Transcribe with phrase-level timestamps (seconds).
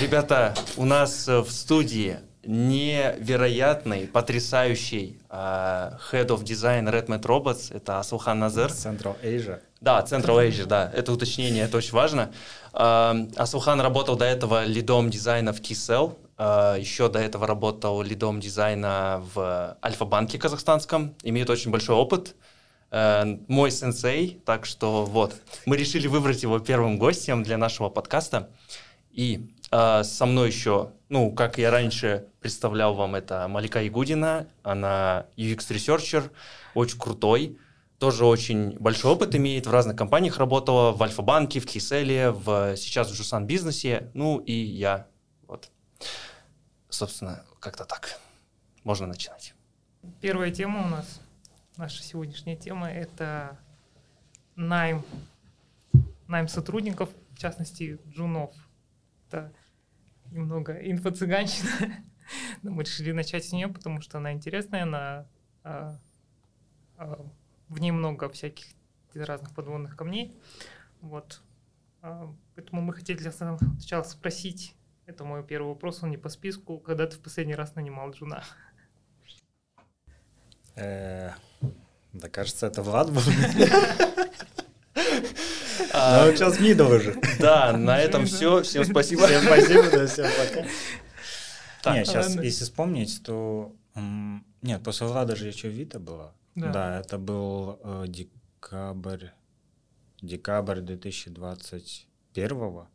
[0.00, 7.98] Ребята, у нас э, в студии невероятный, потрясающий uh, Head of Design Redmond Robots, это
[7.98, 8.70] Асухан Назер.
[8.70, 9.60] Central Asia.
[9.82, 12.32] Да, Central Asia, да, это уточнение, это очень важно.
[12.72, 18.40] Uh, Асухан работал до этого лидом дизайна в T-Cell, uh, еще до этого работал лидом
[18.40, 22.36] дизайна в Альфа-банке казахстанском, имеет очень большой опыт,
[22.90, 28.48] мой сенсей, так что вот, мы решили выбрать его первым гостем для нашего подкаста.
[29.12, 35.26] И э, со мной еще, ну, как я раньше представлял вам, это Малика Ягудина, она
[35.36, 36.30] UX-researcher,
[36.74, 37.58] очень крутой,
[37.98, 43.10] тоже очень большой опыт имеет, в разных компаниях работала, в Альфа-банке, в Kcell, в, сейчас
[43.10, 45.06] в Jusan бизнесе, ну и я,
[45.46, 45.70] вот.
[46.88, 48.18] Собственно, как-то так.
[48.84, 49.54] Можно начинать.
[50.22, 51.20] Первая тема у нас,
[51.76, 53.58] наша сегодняшняя тема, это
[54.56, 55.04] найм,
[56.26, 58.54] найм сотрудников, в частности, джунов–
[59.30, 59.52] это
[60.30, 62.04] немного инфо-цыганщина.
[62.62, 65.26] Но мы решили начать с нее, потому что она интересная, она,
[65.64, 65.98] а,
[66.96, 67.26] а,
[67.68, 68.66] в ней много всяких
[69.14, 70.34] разных подводных камней.
[71.00, 71.42] Вот.
[72.02, 74.74] А, поэтому мы хотели сначала спросить,
[75.06, 78.44] это мой первый вопрос, он не по списку, когда ты в последний раз нанимал джуна?
[80.76, 81.32] Э,
[82.12, 83.22] да, кажется, это Влад был.
[85.92, 87.20] А, ну, сейчас middle уже.
[87.38, 88.62] Да, на этом все.
[88.62, 89.26] Всем спасибо.
[89.26, 91.94] Всем спасибо, да, всем пока.
[91.94, 93.74] Нет, сейчас, если вспомнить, то...
[94.62, 96.32] Нет, после Влада же еще Вита была.
[96.54, 99.28] Да, это был э, декабрь,
[100.20, 102.86] декабрь 2021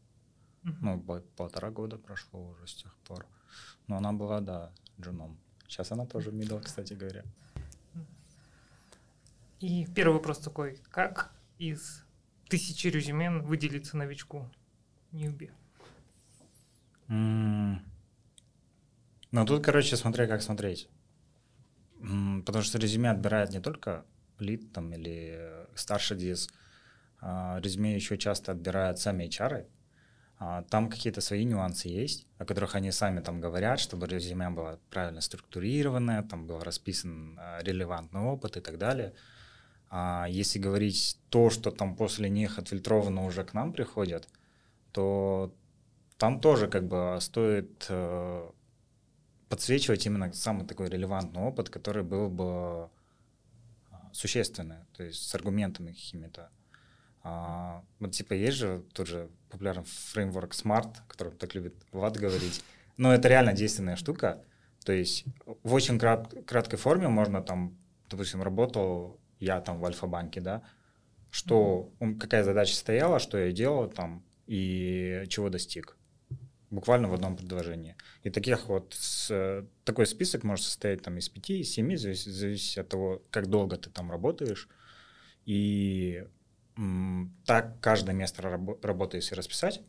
[0.64, 3.26] Ну, полтора года прошло уже с тех пор.
[3.88, 4.72] Но она была, да,
[5.02, 5.40] джуном.
[5.68, 7.24] Сейчас она тоже middle, кстати говоря.
[9.59, 10.80] И первый вопрос такой.
[10.92, 12.03] Как из
[12.50, 14.50] тысячи резюме выделиться новичку
[15.11, 15.52] ньюби?
[17.08, 17.78] Mm.
[19.31, 20.89] Ну, тут, короче, смотря как смотреть.
[22.00, 24.06] Потому что резюме отбирает не только
[24.39, 26.50] лид там или старший диз,
[27.22, 29.66] а резюме еще часто отбирают сами HR.
[30.38, 34.80] А там какие-то свои нюансы есть, о которых они сами там говорят, чтобы резюме было
[34.90, 39.13] правильно структурированное, там был расписан а, релевантный опыт и так далее.
[39.90, 44.28] А если говорить то, что там после них отфильтровано уже к нам приходят,
[44.91, 45.53] то
[46.18, 48.50] там тоже как бы стоит э,
[49.50, 52.90] подсвечивать именно самый такой релевантный опыт, который был бы
[53.91, 56.50] а, существенный, то есть с аргументами какими-то.
[57.24, 62.18] А, вот типа есть же тот же популярный фреймворк Smart, о котором так любит Влад
[62.18, 62.63] говорить.
[62.97, 64.44] Но это реально действенная штука.
[64.84, 65.25] То есть
[65.63, 67.75] в очень крат, краткой форме можно там,
[68.09, 70.63] допустим, работал я там в Альфа-банке, да,
[71.31, 75.97] что какая задача стояла, что я делал там и чего достиг.
[76.69, 77.95] Буквально в одном предложении.
[78.24, 82.79] И таких вот с, такой список может состоять там из пяти, из семи, зависит, зависит
[82.79, 84.68] от того, как долго ты там работаешь.
[85.45, 86.25] И
[86.78, 89.81] м, так каждое место раб- работы, если расписать,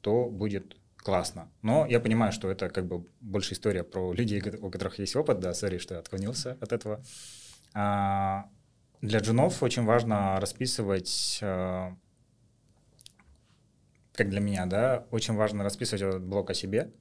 [0.00, 1.50] то будет классно.
[1.62, 5.40] Но я понимаю, что это как бы больше история про людей, у которых есть опыт,
[5.40, 7.02] да, сори, что я отклонился от этого.
[7.74, 8.48] А,
[9.02, 11.90] для джунов очень важно расписывать, э,
[14.12, 16.92] как для меня, да, очень важно расписывать этот блок о себе,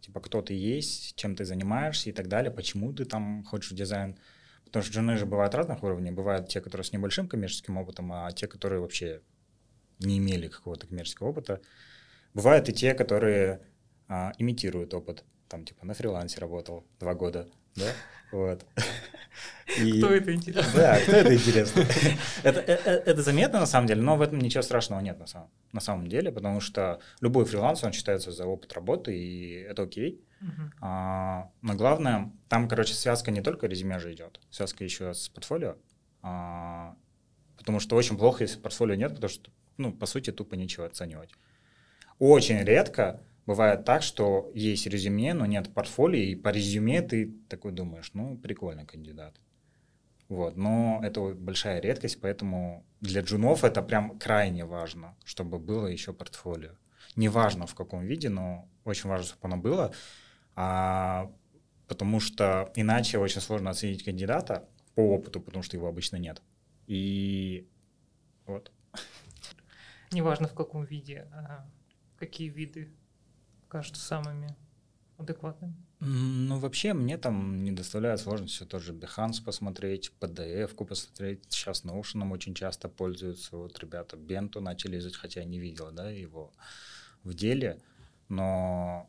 [0.00, 4.16] типа кто ты есть, чем ты занимаешься и так далее, почему ты там хочешь дизайн.
[4.64, 6.12] Потому что джуны же бывают разных уровней.
[6.12, 9.20] Бывают те, которые с небольшим коммерческим опытом, а те, которые вообще
[9.98, 11.60] не имели какого-то коммерческого опыта.
[12.32, 13.60] Бывают и те, которые
[14.08, 15.24] а, имитируют опыт.
[15.48, 17.46] Там типа на фрилансе работал два года,
[17.76, 17.92] да?
[18.32, 18.64] Вот.
[19.78, 19.98] И...
[19.98, 20.72] Кто это интересно?
[20.74, 21.80] Да, кто это интересно?
[22.42, 25.26] это, это, э, это заметно на самом деле, но в этом ничего страшного нет на
[25.26, 29.82] самом, на самом деле, потому что любой фриланс, он считается за опыт работы, и это
[29.82, 30.20] окей.
[30.42, 30.70] Uh-huh.
[30.80, 35.76] А, но главное, там, короче, связка не только резюме же идет, связка еще с портфолио,
[36.22, 36.96] а,
[37.56, 41.30] потому что очень плохо, если портфолио нет, потому что, ну, по сути, тупо нечего оценивать.
[42.18, 47.72] Очень редко Бывает так, что есть резюме, но нет портфолио, и по резюме ты такой
[47.72, 49.34] думаешь, ну, прикольный кандидат.
[50.28, 56.12] Вот, но это большая редкость, поэтому для джунов это прям крайне важно, чтобы было еще
[56.12, 56.70] портфолио.
[57.16, 59.92] Неважно в каком виде, но очень важно, чтобы оно было,
[60.54, 61.30] а,
[61.88, 66.40] потому что иначе очень сложно оценить кандидата по опыту, потому что его обычно нет.
[66.86, 67.68] И
[68.46, 68.70] вот.
[70.12, 71.68] Неважно в каком виде, а
[72.16, 72.92] какие виды
[73.72, 74.54] кажутся самыми
[75.16, 75.74] адекватными?
[76.00, 81.44] Ну, вообще, мне там не доставляет сложности тоже Behance посмотреть, PDF-ку посмотреть.
[81.48, 83.56] Сейчас Notion очень часто пользуются.
[83.56, 86.52] Вот ребята Бенту начали изучать, хотя я не видел да, его
[87.24, 87.78] в деле.
[88.28, 89.08] но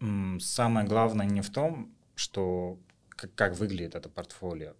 [0.00, 2.78] м, самое главное не в том, что
[3.08, 4.74] как, как выглядит это портфолио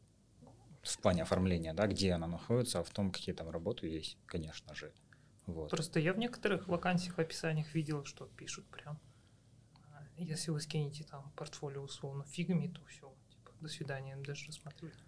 [0.82, 4.74] в плане оформления, да, где оно находится, а в том, какие там работы есть, конечно
[4.74, 4.92] же.
[5.46, 5.70] Вот.
[5.70, 8.98] Просто я в некоторых вакансиях, описаниях видел, что пишут прям,
[10.18, 14.98] если вы скинете там портфолио условно фигами, то все, типа, до свидания, даже рассматривать.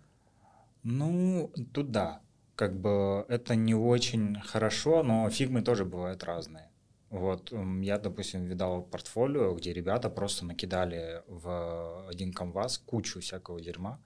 [0.82, 2.20] Ну, тут да.
[2.54, 6.70] Как бы это не очень хорошо, но фигмы тоже бывают разные.
[7.10, 7.52] Вот
[7.82, 14.00] я, допустим, видал портфолио, где ребята просто накидали в один канвас кучу всякого дерьма,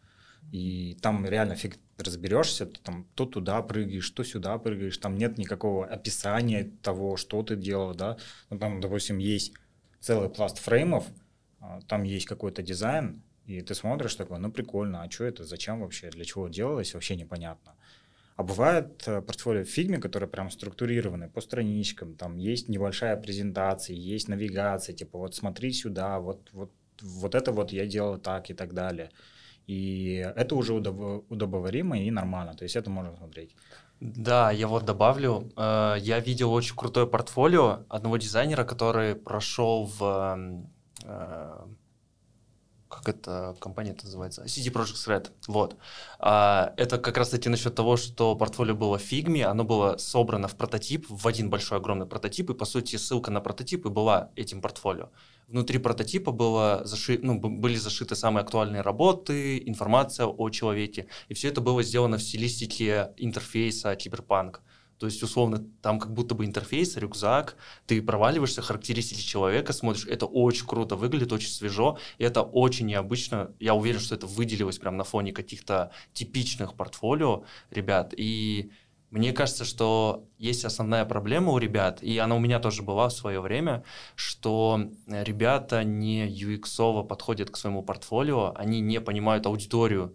[0.52, 5.38] и там реально фиг разберешься, ты там то туда прыгаешь, то сюда прыгаешь, там нет
[5.38, 8.18] никакого описания того, что ты делал, да.
[8.50, 9.54] Ну, там, допустим, есть
[10.02, 11.06] целый пласт фреймов,
[11.60, 15.80] а, там есть какой-то дизайн, и ты смотришь такой, ну прикольно, а что это, зачем
[15.80, 17.74] вообще, для чего делалось, вообще непонятно.
[18.36, 23.94] А бывает э, портфолио в фигме, которые прям структурированы по страничкам, там есть небольшая презентация,
[23.94, 28.54] есть навигация, типа вот смотри сюда, вот, вот, вот это вот я делал так и
[28.54, 29.10] так далее.
[29.68, 33.54] И это уже удоб- удобоваримо и нормально, то есть это можно смотреть.
[34.04, 40.36] Да, я вот добавлю, э, я видел очень крутое портфолио одного дизайнера, который прошел в
[41.04, 41.66] э,
[43.02, 45.76] как эта компания это называется, CD Projekt Red, вот.
[46.18, 50.56] А, это как раз-таки насчет того, что портфолио было в фигме, оно было собрано в
[50.56, 54.60] прототип, в один большой огромный прототип, и по сути ссылка на прототип и была этим
[54.60, 55.10] портфолио.
[55.48, 57.18] Внутри прототипа было заши...
[57.22, 62.22] ну, были зашиты самые актуальные работы, информация о человеке, и все это было сделано в
[62.22, 64.60] стилистике интерфейса Cyberpunk.
[65.02, 67.56] То есть, условно, там как будто бы интерфейс, рюкзак,
[67.88, 73.50] ты проваливаешься, характеристики человека смотришь, это очень круто выглядит, очень свежо, и это очень необычно.
[73.58, 78.14] Я уверен, что это выделилось прям на фоне каких-то типичных портфолио ребят.
[78.16, 78.70] И
[79.10, 83.12] мне кажется, что есть основная проблема у ребят, и она у меня тоже была в
[83.12, 83.82] свое время,
[84.14, 90.14] что ребята не UX подходят к своему портфолио, они не понимают аудиторию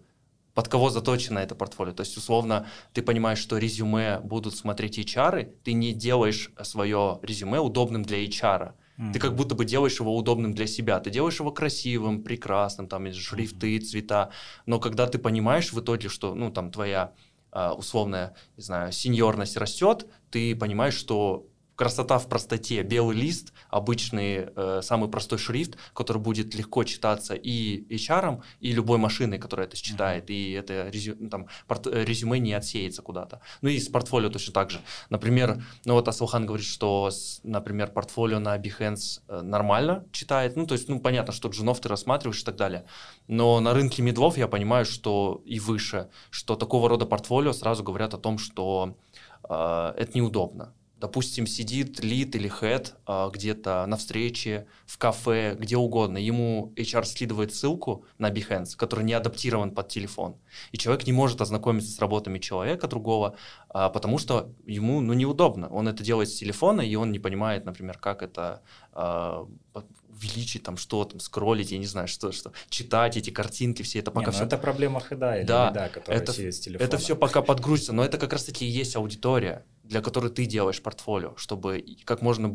[0.58, 1.92] под кого заточено это портфолио.
[1.92, 7.60] То есть, условно, ты понимаешь, что резюме будут смотреть HR, ты не делаешь свое резюме
[7.60, 8.72] удобным для HR.
[8.98, 9.12] Mm-hmm.
[9.12, 10.98] Ты как будто бы делаешь его удобным для себя.
[10.98, 13.84] Ты делаешь его красивым, прекрасным, там шрифты, mm-hmm.
[13.84, 14.30] цвета.
[14.66, 17.12] Но когда ты понимаешь в итоге, что ну, там твоя
[17.52, 21.46] а, условная, не знаю, сеньорность растет, ты понимаешь, что
[21.78, 22.82] красота в простоте.
[22.82, 28.98] Белый лист, обычный, э, самый простой шрифт, который будет легко читаться и HR, и любой
[28.98, 30.34] машиной, которая это считает, mm-hmm.
[30.34, 33.40] и это резю, ну, там, порт, э, резюме не отсеется куда-то.
[33.62, 34.80] Ну и с портфолио точно так же.
[35.08, 37.10] Например, ну вот Асылхан говорит, что,
[37.44, 41.88] например, портфолио на Behance э, нормально читает, ну то есть, ну понятно, что джунов ты
[41.88, 42.86] рассматриваешь и так далее,
[43.28, 48.14] но на рынке медлов я понимаю, что и выше, что такого рода портфолио сразу говорят
[48.14, 48.96] о том, что
[49.48, 55.76] э, это неудобно допустим, сидит лид или хед а, где-то на встрече, в кафе, где
[55.76, 60.36] угодно, ему HR скидывает ссылку на Behance, который не адаптирован под телефон,
[60.72, 63.36] и человек не может ознакомиться с работами человека другого,
[63.68, 65.68] а, потому что ему ну, неудобно.
[65.68, 68.62] Он это делает с телефона, и он не понимает, например, как это
[68.92, 69.46] а,
[70.18, 74.10] увеличить там что там скроллить, я не знаю, что, что читать эти картинки, все это
[74.10, 74.44] пока не, ну все.
[74.44, 76.84] Это проблема хеда или да, который это, телефона.
[76.84, 80.44] Это все пока подгрузится, но это как раз таки и есть аудитория, для которой ты
[80.46, 82.54] делаешь портфолио, чтобы как можно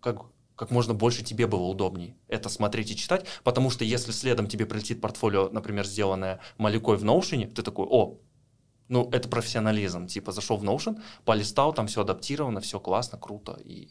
[0.00, 4.48] как как можно больше тебе было удобней это смотреть и читать, потому что если следом
[4.48, 8.18] тебе прилетит портфолио, например, сделанное Малякой в Notion, ты такой, о,
[8.88, 10.08] ну, это профессионализм.
[10.08, 13.56] Типа, зашел в Notion, полистал, там все адаптировано, все классно, круто.
[13.64, 13.90] И...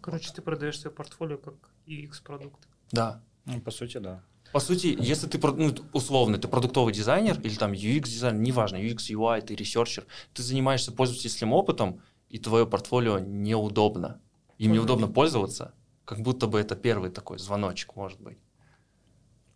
[0.00, 1.54] Короче, ты продаешь свое портфолио как
[1.86, 2.66] UX-продукт.
[2.90, 3.22] Да.
[3.44, 4.24] Ну, по сути, да.
[4.52, 9.40] По сути, если ты, ну, условно, ты продуктовый дизайнер или там UX-дизайнер, неважно, UX, UI,
[9.40, 14.20] ты researcher, ты занимаешься пользовательским опытом, и твое портфолио неудобно.
[14.58, 18.38] Им неудобно пользоваться, как будто бы это первый такой звоночек, может быть.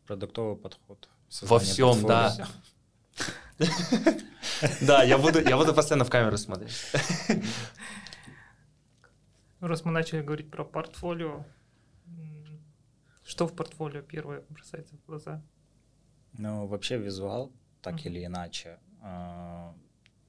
[0.06, 1.08] Продуктовый подход.
[1.42, 2.34] Во всем, да.
[4.80, 6.72] Да, я буду, я буду постоянно в камеру смотреть.
[9.60, 11.44] Раз мы начали говорить про портфолио,
[13.26, 15.42] что в портфолио первое бросается в глаза?
[16.38, 17.52] Ну, вообще визуал,
[17.82, 18.06] так mm-hmm.
[18.06, 18.78] или иначе.
[19.02, 19.72] Э,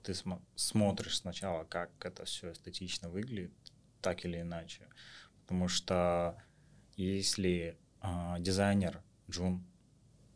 [0.02, 3.54] ты см- смотришь сначала, как это все эстетично выглядит,
[4.02, 4.88] так или иначе.
[5.42, 6.42] Потому что
[6.96, 9.64] если э, дизайнер Джун,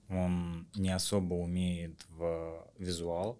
[0.07, 3.39] он не особо умеет в визуал,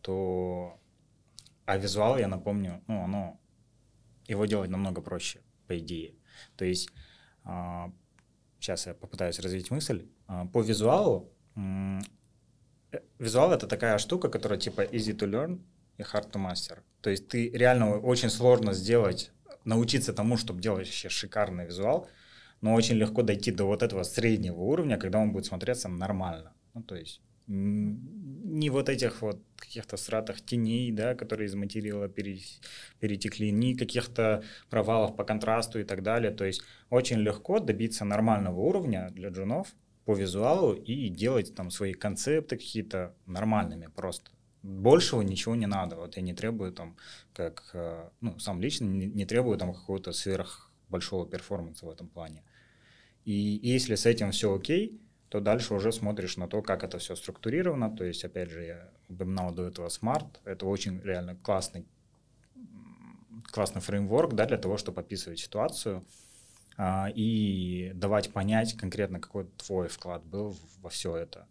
[0.00, 0.80] то...
[1.66, 3.40] А визуал, я напомню, ну, оно...
[4.26, 6.16] Его делать намного проще, по идее.
[6.56, 6.90] То есть
[8.58, 10.06] сейчас а, я попытаюсь развить мысль.
[10.26, 12.00] А, по визуалу, э,
[13.18, 15.60] визуал это такая штука, которая типа easy to learn
[15.98, 16.78] и hard to master.
[17.00, 19.32] То есть ты реально очень сложно сделать
[19.64, 22.08] научиться тому, чтобы делать вообще шикарный визуал,
[22.60, 26.52] но очень легко дойти до вот этого среднего уровня, когда он будет смотреться нормально.
[26.74, 33.50] Ну, то есть не вот этих вот каких-то стратах теней, да, которые из материала перетекли,
[33.50, 36.32] ни каких-то провалов по контрасту и так далее.
[36.32, 39.74] То есть очень легко добиться нормального уровня для джунов
[40.04, 44.30] по визуалу и делать там свои концепты какие-то нормальными просто.
[44.62, 45.96] Большего ничего не надо.
[45.96, 46.96] Вот я не требую там,
[47.32, 52.42] как, э, ну, сам лично не, требую там какого-то сверх большого перформанса в этом плане.
[53.24, 57.16] И если с этим все окей, то дальше уже смотришь на то, как это все
[57.16, 57.94] структурировано.
[57.94, 60.26] То есть, опять же, я упоминал до этого Smart.
[60.44, 61.86] Это очень реально классный,
[63.46, 66.04] классный фреймворк да, для того, чтобы описывать ситуацию
[66.76, 71.46] а, и давать понять конкретно, какой твой вклад был во все это.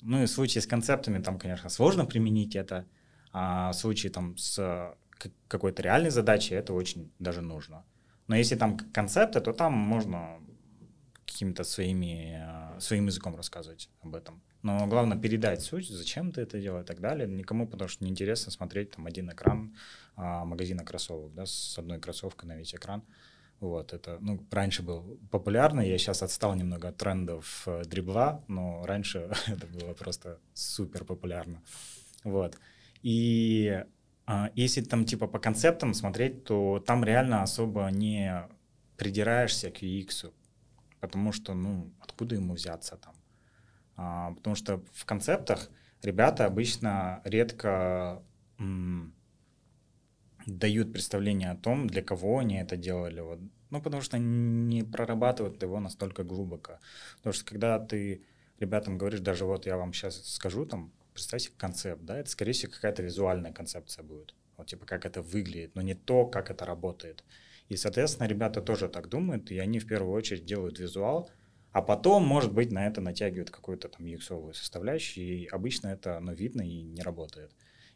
[0.00, 2.86] Ну и в случае с концептами там, конечно, сложно применить это,
[3.32, 4.96] а в случае там с
[5.48, 7.84] какой-то реальной задачей это очень даже нужно.
[8.26, 10.40] Но если там концепты, то там можно
[11.32, 14.42] какими-то своими, э, своим языком рассказывать об этом.
[14.62, 17.28] Но главное передать суть, зачем ты это делаешь и так далее.
[17.28, 19.74] Никому, потому что неинтересно смотреть там один экран
[20.14, 23.02] а, магазина кроссовок, да, с одной кроссовкой на весь экран.
[23.60, 28.84] Вот, это, ну, раньше был популярно, я сейчас отстал немного от трендов э, дрибла, но
[28.84, 31.62] раньше это было просто супер популярно.
[32.24, 32.58] Вот.
[33.02, 33.84] И
[34.26, 38.48] а, если там типа по концептам смотреть, то там реально особо не
[38.96, 40.32] придираешься к UX,
[41.02, 43.14] потому что, ну, откуда ему взяться там?
[43.96, 45.68] А, потому что в концептах
[46.02, 48.22] ребята обычно редко
[48.60, 49.12] м,
[50.46, 53.20] дают представление о том, для кого они это делали.
[53.20, 53.40] Вот.
[53.70, 56.78] Ну, потому что не прорабатывают его настолько глубоко.
[57.16, 58.24] Потому что когда ты
[58.60, 62.72] ребятам говоришь, даже вот я вам сейчас скажу, там, представьте концепт, да, это, скорее всего,
[62.72, 64.34] какая-то визуальная концепция будет.
[64.56, 67.24] Вот, типа, как это выглядит, но не то, как это работает.
[67.72, 71.30] И, соответственно, ребята тоже так думают, и они в первую очередь делают визуал,
[71.72, 76.34] а потом, может быть, на это натягивают какую-то там ux составляющую, и обычно это ну,
[76.34, 77.50] видно и не работает.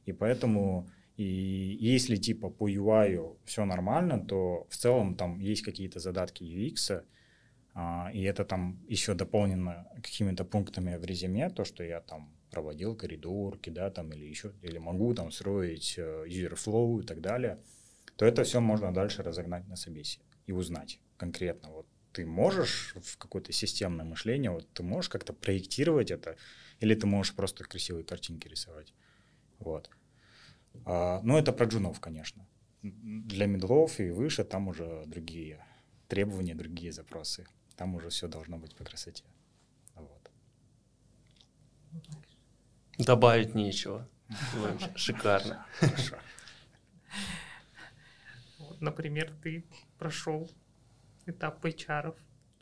[0.06, 6.00] И поэтому, и если типа по UI все нормально, то в целом там есть какие-то
[6.00, 7.04] задатки UX,
[7.75, 12.97] а, и это там еще дополнено какими-то пунктами в резюме, то, что я там проводил
[12.97, 17.59] коридорки, да, там, или еще, или могу там строить э, user flow и так далее–
[18.16, 21.70] то это все можно дальше разогнать на собесе и узнать конкретно.
[21.70, 26.37] Вот ты можешь в какое-то системное мышление, вот ты можешь как-то проектировать это,
[26.80, 28.94] или ты можешь просто красивые картинки рисовать.
[29.58, 29.90] Вот.
[30.85, 32.46] А, ну, это про джунов, конечно.
[32.82, 35.64] Для медлов и выше там уже другие
[36.08, 37.46] требования, другие запросы.
[37.76, 39.25] Там уже все должно быть по красоте.
[39.94, 40.30] Вот.
[42.99, 44.08] Добавить нечего.
[44.94, 45.66] Шикарно.
[45.80, 46.16] Хорошо
[48.80, 49.64] например, ты
[49.99, 50.50] прошел
[51.26, 52.16] этап HR,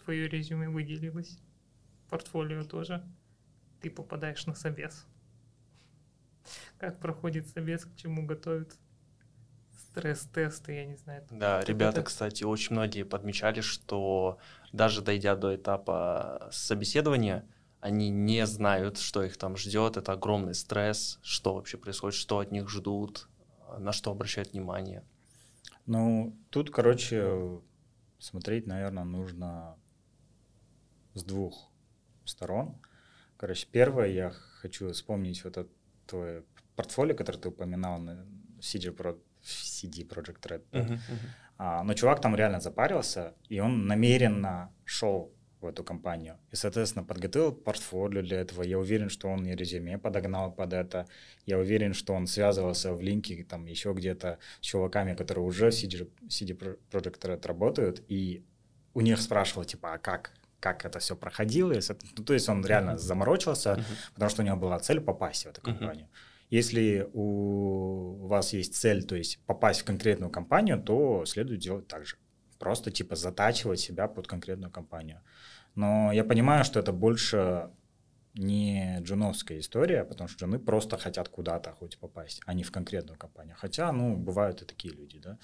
[0.04, 1.38] твое резюме выделилось,
[2.08, 3.04] портфолио тоже,
[3.80, 5.06] ты попадаешь на собес.
[6.78, 8.76] Как проходит собес, к чему готовят?
[9.72, 11.24] Стресс-тесты, я не знаю.
[11.30, 12.06] Да, ребята, это...
[12.06, 14.38] кстати, очень многие подмечали, что
[14.72, 17.46] даже дойдя до этапа собеседования,
[17.80, 19.96] они не знают, что их там ждет.
[19.96, 23.28] Это огромный стресс, что вообще происходит, что от них ждут,
[23.78, 25.04] на что обращают внимание.
[25.86, 27.60] Ну, тут, короче,
[28.18, 29.76] смотреть, наверное, нужно
[31.14, 31.70] с двух
[32.24, 32.80] сторон.
[33.36, 35.70] Короче, первое, я хочу вспомнить вот это
[36.06, 36.44] твое
[36.76, 38.26] портфолио, которое ты упоминал на
[38.60, 40.64] CD, Pro, CD Project Red.
[40.70, 41.00] Uh-huh, uh-huh.
[41.58, 45.33] А, но чувак там реально запарился, и он намеренно шел
[45.64, 46.38] в эту компанию.
[46.52, 48.62] И, соответственно, подготовил портфолио для этого.
[48.62, 51.06] Я уверен, что он и резюме подогнал под это.
[51.46, 55.74] Я уверен, что он связывался в линке там еще где-то с чуваками, которые уже в
[55.74, 58.44] CD, CD Project Red работают, и
[58.94, 60.32] у них спрашивал, типа, а как?
[60.60, 61.74] как это все проходило.
[62.16, 64.14] Ну, то есть он реально заморочился, uh-huh.
[64.14, 66.06] потому что у него была цель попасть в эту компанию.
[66.06, 66.34] Uh-huh.
[66.50, 72.06] Если у вас есть цель, то есть попасть в конкретную компанию, то следует делать так
[72.06, 72.16] же.
[72.58, 75.20] Просто типа затачивать себя под конкретную компанию.
[75.74, 77.70] Но я понимаю, что это больше
[78.34, 83.18] не джуновская история, потому что джуны просто хотят куда-то хоть попасть, а не в конкретную
[83.18, 83.56] компанию.
[83.58, 85.38] Хотя, ну, бывают и такие люди, да.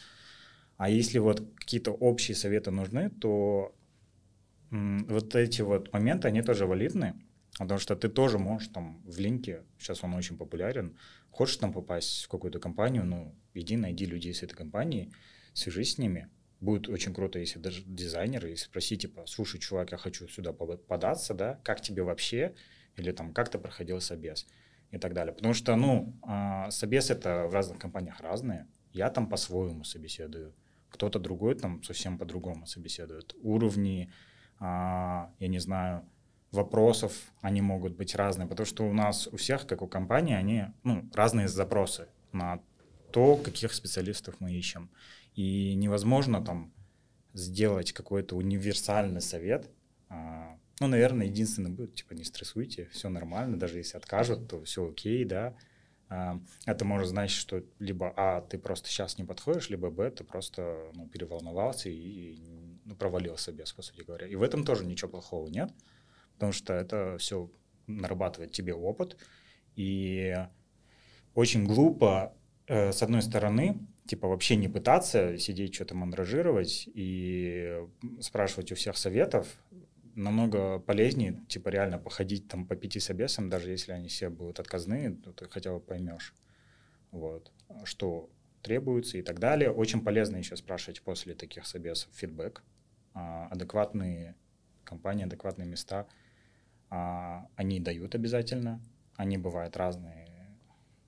[0.76, 3.74] А если вот какие-то общие советы нужны, то
[4.70, 7.14] вот эти вот моменты, они тоже валидны,
[7.58, 10.96] потому что ты тоже можешь там в линке, сейчас он очень популярен,
[11.30, 15.12] хочешь там попасть в какую-то компанию, ну, иди найди людей с этой компании,
[15.52, 16.28] свяжись с ними,
[16.60, 21.34] будет очень круто, если даже дизайнеры, и спросить, типа, слушай, чувак, я хочу сюда податься,
[21.34, 22.54] да, как тебе вообще,
[22.96, 24.46] или там, как ты проходил собес,
[24.90, 25.34] и так далее.
[25.34, 30.54] Потому что, ну, а, собес это в разных компаниях разные, я там по-своему собеседую,
[30.90, 33.34] кто-то другой там совсем по-другому собеседует.
[33.42, 34.12] Уровни,
[34.58, 36.04] а, я не знаю,
[36.50, 40.64] вопросов, они могут быть разные, потому что у нас у всех, как у компании, они
[40.82, 42.60] ну, разные запросы на
[43.12, 44.90] то, каких специалистов мы ищем.
[45.40, 46.70] И невозможно там
[47.32, 49.70] сделать какой-то универсальный совет.
[50.11, 54.87] А, ну, наверное, единственное будет, типа, не стрессуйте, все нормально, даже если откажут, то все
[54.90, 55.56] окей, да.
[56.11, 60.25] А, это может значить, что либо А, ты просто сейчас не подходишь, либо Б, ты
[60.25, 62.38] просто ну, переволновался и
[62.85, 64.26] ну, провалился без, по сути говоря.
[64.26, 65.73] И в этом тоже ничего плохого нет,
[66.35, 67.50] потому что это все
[67.87, 69.16] нарабатывает тебе опыт.
[69.75, 70.37] И
[71.35, 73.78] очень глупо, э, с одной стороны,
[74.10, 77.78] типа вообще не пытаться сидеть что-то мандражировать и
[78.20, 79.46] спрашивать у всех советов,
[80.16, 85.12] намного полезнее, типа, реально походить там по пяти собесам, даже если они все будут отказные,
[85.12, 86.34] то ты хотя бы поймешь,
[87.12, 87.52] вот,
[87.84, 88.28] что
[88.62, 89.70] требуется и так далее.
[89.70, 92.64] Очень полезно еще спрашивать после таких собесов фидбэк,
[93.14, 94.34] а, адекватные
[94.82, 96.08] компании, адекватные места,
[96.88, 98.80] а, они дают обязательно,
[99.14, 100.29] они бывают разные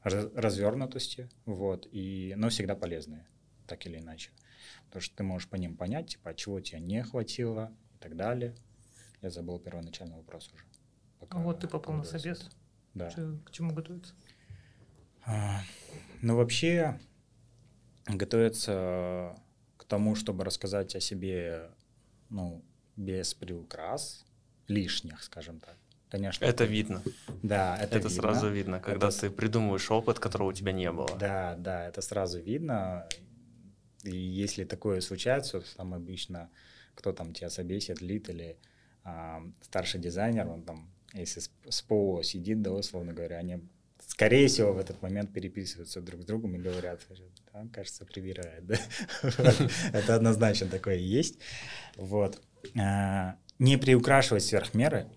[0.03, 3.27] развернутости, вот, и, но всегда полезные,
[3.67, 4.31] так или иначе.
[4.87, 8.17] Потому что ты можешь по ним понять, типа, от чего тебе не хватило и так
[8.17, 8.55] далее.
[9.21, 10.65] Я забыл первоначальный вопрос уже.
[11.21, 12.51] Пока вот ты попал на собес.
[12.95, 13.11] Да.
[13.11, 14.15] Че, к чему готовиться?
[15.25, 15.61] А,
[16.21, 17.01] ну, вообще,
[18.07, 19.37] готовиться
[19.77, 21.71] к тому, чтобы рассказать о себе,
[22.29, 22.65] ну,
[22.97, 24.27] без приукрас,
[24.67, 25.77] лишних, скажем так.
[26.13, 26.45] Конечно.
[26.45, 27.03] Это видно.
[27.43, 28.11] Да, это, это видно.
[28.11, 29.21] сразу видно, когда это...
[29.21, 31.09] ты придумываешь опыт, которого у тебя не было.
[31.19, 33.09] Да, да, это сразу видно.
[34.05, 36.51] И если такое случается, там обычно
[36.95, 38.59] кто там тебя собесит, лид или
[39.05, 43.67] а, старший дизайнер, он там, если с, с ПО сидит, да, условно говоря, они,
[44.07, 47.01] скорее всего, в этот момент переписываются друг с другом и говорят,
[47.55, 48.77] да, кажется, привирает, да?
[49.95, 51.39] Это однозначно такое есть.
[51.97, 52.39] Вот.
[52.79, 55.09] А, не приукрашивать сверх меры,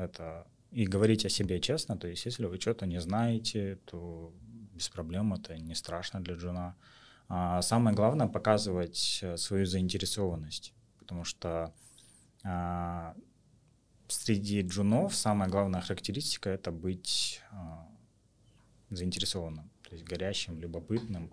[0.00, 4.32] это и говорить о себе честно, то есть если вы что-то не знаете, то
[4.74, 6.76] без проблем, это не страшно для джуна.
[7.28, 11.72] А самое главное показывать свою заинтересованность, потому что
[12.42, 13.14] а,
[14.08, 17.88] среди джунов самая главная характеристика— это быть а,
[18.90, 21.32] заинтересованным, то есть горящим, любопытным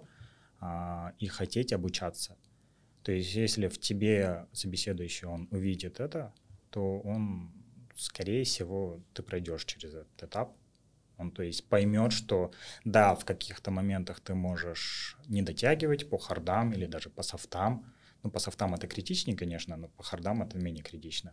[0.59, 2.37] а, и хотеть обучаться.
[3.03, 6.33] То есть если в тебе собеседующий, он увидит это,
[6.69, 7.51] то он,
[7.97, 10.55] скорее всего, ты пройдешь через этот этап,
[11.17, 12.51] он, то есть, поймет, что
[12.85, 17.91] да, в каких-то моментах ты можешь не дотягивать по хардам или даже по софтам.
[18.23, 21.31] Ну, по софтам это критичнее, конечно, но по хардам это менее критично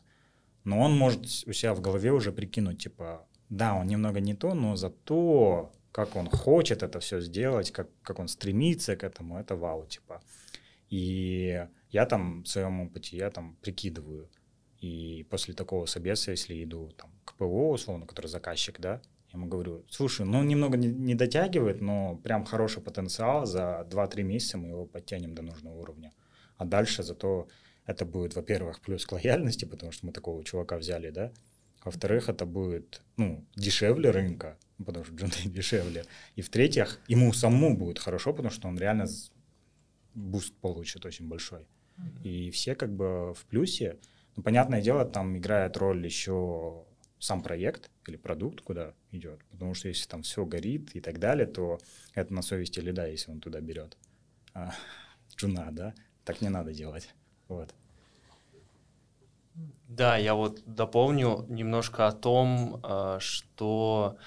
[0.65, 4.55] но он может у себя в голове уже прикинуть, типа, да, он немного не то,
[4.55, 9.55] но зато как он хочет это все сделать, как, как он стремится к этому, это
[9.55, 10.23] вау, типа.
[10.91, 14.29] И я там в своем опыте, я там прикидываю.
[14.85, 19.01] И после такого собеса, если иду там, к ПО, условно, который заказчик, да,
[19.33, 24.23] я ему говорю, слушай, ну немного не, не дотягивает, но прям хороший потенциал, за 2-3
[24.23, 26.13] месяца мы его подтянем до нужного уровня.
[26.59, 27.49] А дальше зато
[27.87, 31.33] это будет, во-первых, плюс к лояльности, потому что мы такого чувака взяли, да.
[31.83, 36.05] Во-вторых, это будет, ну, дешевле рынка, потому что джунты дешевле.
[36.37, 39.07] И в-третьих, ему самому будет хорошо, потому что он реально
[40.15, 41.63] boost получит очень большой.
[41.97, 42.23] Mm-hmm.
[42.25, 43.97] И все как бы в плюсе.
[44.37, 46.85] Ну, понятное дело, там играет роль еще
[47.19, 49.41] сам проект или продукт, куда идет.
[49.51, 51.79] Потому что если там все горит и так далее, то
[52.15, 53.97] это на совести лида, если он туда берет.
[54.53, 54.73] А,
[55.37, 55.95] джуна, да?
[56.25, 57.15] Так не надо делать.
[57.49, 57.75] Вот.
[59.89, 64.19] Да, я вот дополню немножко о том, э, что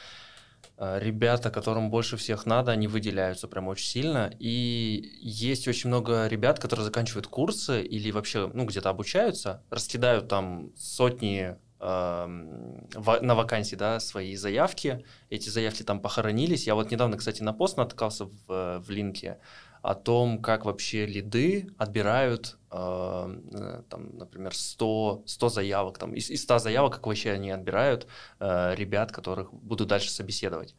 [0.77, 4.31] ребята, которым больше всех надо, они выделяются прям очень сильно.
[4.39, 10.71] И есть очень много ребят, которые заканчивают курсы или вообще ну, где-то обучаются, раскидают там
[10.75, 12.87] сотни эм,
[13.21, 15.03] на вакансии, да, свои заявки.
[15.29, 16.67] Эти заявки там похоронились.
[16.67, 19.39] Я вот недавно, кстати, на пост наткался в, в линке
[19.81, 26.43] о том, как вообще лиды отбирают, э, там, например, 100, 100 заявок, там, из, из
[26.43, 28.07] 100 заявок, как вообще они отбирают
[28.39, 30.75] э, ребят, которых будут дальше собеседовать.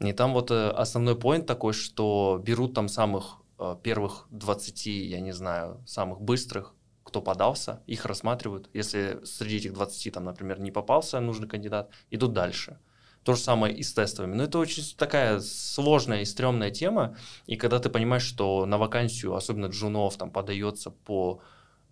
[0.00, 5.20] И там вот э, основной поинт такой, что берут там самых э, первых 20, я
[5.20, 8.70] не знаю, самых быстрых, кто подался, их рассматривают.
[8.72, 12.78] Если среди этих 20, там, например, не попался нужный кандидат, идут дальше.
[13.22, 14.34] То же самое и с тестовыми.
[14.34, 17.16] Но это очень такая сложная и стрёмная тема.
[17.46, 21.42] И когда ты понимаешь, что на вакансию, особенно джунов, там подается по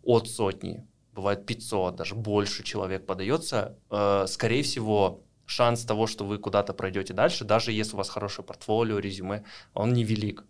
[0.03, 6.39] от сотни, бывает 500, даже больше человек подается, э, скорее всего, шанс того, что вы
[6.39, 10.45] куда-то пройдете дальше, даже если у вас хорошее портфолио, резюме, он невелик.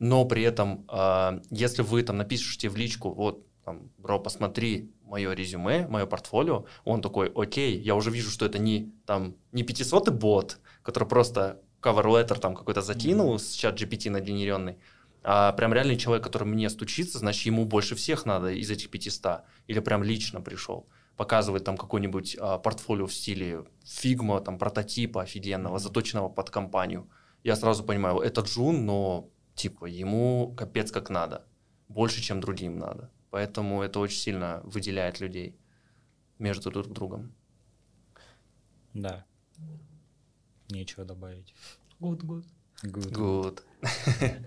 [0.00, 5.32] но при этом, э, если вы там напишите в личку, вот, там, бро, посмотри мое
[5.32, 10.10] резюме, мое портфолио, он такой, окей, я уже вижу, что это не, там, не 500
[10.10, 13.38] бот, который просто cover letter там какой-то закинул mm-hmm.
[13.38, 14.76] с чат GPT нагенеренный,
[15.22, 19.42] а прям реальный человек, который мне стучится, значит, ему больше всех надо из этих 500,
[19.68, 25.78] или прям лично пришел показывает там какой-нибудь а, портфолио в стиле Figma, там прототипа офигенного,
[25.78, 27.08] заточенного под компанию.
[27.44, 31.46] Я сразу понимаю, это джун, но типа ему капец как надо,
[31.88, 33.10] больше, чем другим надо.
[33.34, 35.58] Поэтому это очень сильно выделяет людей
[36.38, 37.34] между друг другом.
[38.92, 39.26] Да.
[40.68, 41.52] Нечего добавить.
[41.98, 42.44] Good, good.
[42.84, 43.64] Good.
[44.20, 44.46] Good.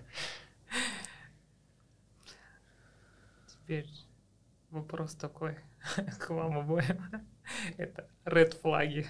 [3.52, 3.90] Теперь
[4.70, 5.58] вопрос такой
[6.20, 7.04] к вам обоим.
[7.76, 9.06] Это red флаги.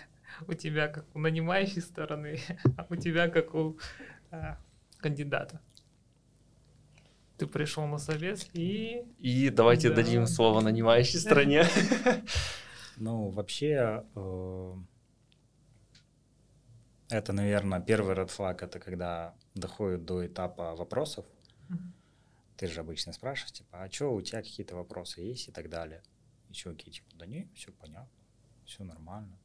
[0.47, 2.39] У тебя как у нанимающей стороны,
[2.77, 3.77] а у тебя как у
[4.31, 4.57] а,
[4.97, 5.61] кандидата.
[7.37, 9.03] Ты пришел на совет и...
[9.19, 9.95] И давайте да.
[9.95, 11.65] дадим слово нанимающей стороне.
[12.99, 14.75] Ну, вообще, э,
[17.09, 21.25] это, наверное, первый red флаг, это когда доходит до этапа вопросов.
[22.57, 26.01] Ты же обычно спрашиваешь, типа, а что, у тебя какие-то вопросы есть и так далее.
[26.49, 28.09] И чуваки, типа, да не, все понятно,
[28.65, 29.37] все нормально.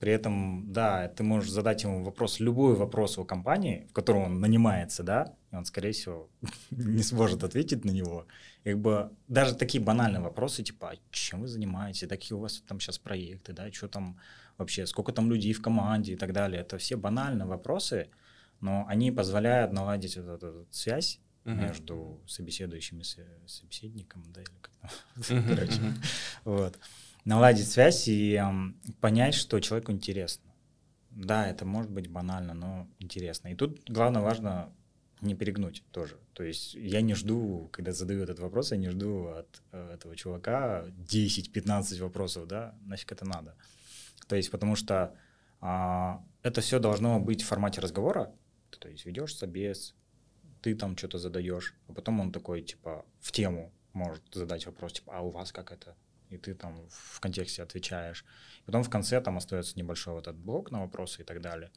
[0.00, 4.40] При этом, да, ты можешь задать ему вопрос, любой вопрос о компании, в котором он
[4.40, 6.30] нанимается, да, и он, скорее всего,
[6.70, 8.26] не сможет ответить на него.
[8.64, 12.62] И как бы даже такие банальные вопросы, типа, а чем вы занимаетесь, какие у вас
[12.66, 14.18] там сейчас проекты, да, что там
[14.56, 16.62] вообще, сколько там людей в команде и так далее.
[16.62, 18.08] Это все банальные вопросы,
[18.60, 21.54] но они позволяют наладить вот эту, эту связь uh-huh.
[21.54, 23.02] между собеседующими
[23.46, 24.70] собеседником, да, или как
[25.28, 25.80] там, короче,
[26.44, 26.78] вот.
[27.30, 30.50] Наладить связь и эм, понять, что человеку интересно.
[31.10, 33.46] Да, это может быть банально, но интересно.
[33.46, 34.72] И тут главное важно
[35.20, 36.18] не перегнуть тоже.
[36.32, 40.16] То есть я не жду, когда задаю этот вопрос, я не жду от э, этого
[40.16, 43.54] чувака 10-15 вопросов, да, нафиг это надо.
[44.26, 45.14] То есть потому что
[45.60, 48.34] а, это все должно быть в формате разговора,
[48.76, 49.94] то есть ведешь собес,
[50.62, 55.16] ты там что-то задаешь, а потом он такой, типа, в тему может задать вопрос, типа,
[55.16, 55.94] а у вас как это?
[56.30, 58.24] И ты там в контексте отвечаешь.
[58.64, 61.70] Потом в конце там остается небольшой вот этот блок на вопросы и так далее.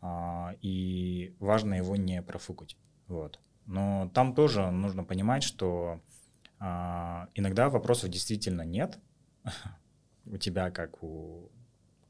[0.00, 2.76] А, и важно его не профукать.
[3.06, 3.38] Вот.
[3.66, 6.00] Но там тоже нужно понимать, что
[6.58, 8.98] а, иногда вопросов действительно нет
[10.26, 11.50] у тебя, как у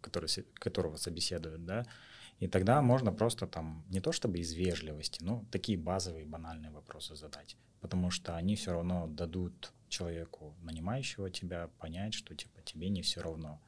[0.00, 1.86] который, которого собеседуют, да,
[2.44, 7.16] и тогда можно просто там не то чтобы из вежливости, но такие базовые банальные вопросы
[7.16, 13.00] задать, потому что они все равно дадут человеку, нанимающего тебя, понять, что типа тебе не
[13.00, 13.62] все равно.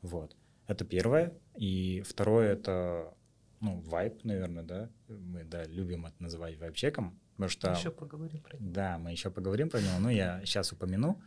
[0.00, 0.36] Вот.
[0.66, 1.32] Это первое.
[1.54, 3.14] И второе это
[3.60, 4.90] ну, вайп, наверное, да.
[5.06, 7.16] Мы, да, любим это называть вайп-чеком.
[7.36, 7.70] Потому что...
[7.70, 8.72] Мы еще поговорим про него.
[8.72, 10.00] Да, мы еще поговорим про него.
[10.00, 11.22] Но я сейчас упомяну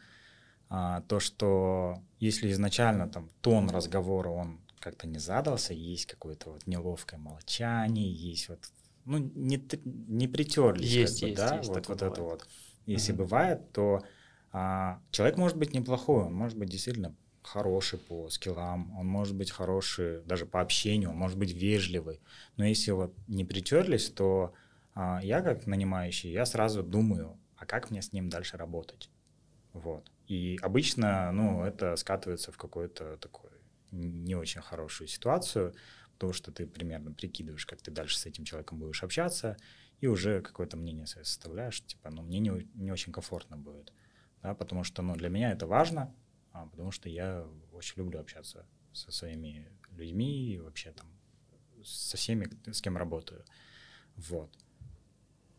[0.67, 6.67] а, то, что если изначально там тон разговора, он как-то не задался, есть какое-то вот
[6.67, 8.59] неловкое молчание, есть вот,
[9.05, 12.47] ну, не, не притерлись, есть, как есть, бы, да, есть, вот, вот это вот.
[12.85, 14.03] Если uh бывает, то
[14.51, 19.51] а, человек может быть неплохой, он может быть действительно хороший по скиллам, он может быть
[19.51, 22.21] хороший даже по общению, он может быть вежливый.
[22.57, 24.53] Но если вот не притерлись, то
[24.93, 29.09] а, я как нанимающий, я сразу думаю, а как мне с ним дальше работать?
[29.73, 30.09] Вот.
[30.27, 33.51] И обычно, ну, это скатывается в какой-то такой
[33.95, 35.73] не очень хорошую ситуацию,
[36.13, 39.58] потому что ты примерно прикидываешь, как ты дальше с этим человеком будешь общаться,
[39.99, 43.93] и уже какое-то мнение свое составляешь, типа, ну, мне не, не очень комфортно будет,
[44.41, 46.13] да, потому что, ну, для меня это важно,
[46.51, 51.08] а, потому что я очень люблю общаться со своими людьми и вообще там
[51.84, 53.45] со всеми, с кем работаю,
[54.15, 54.49] вот.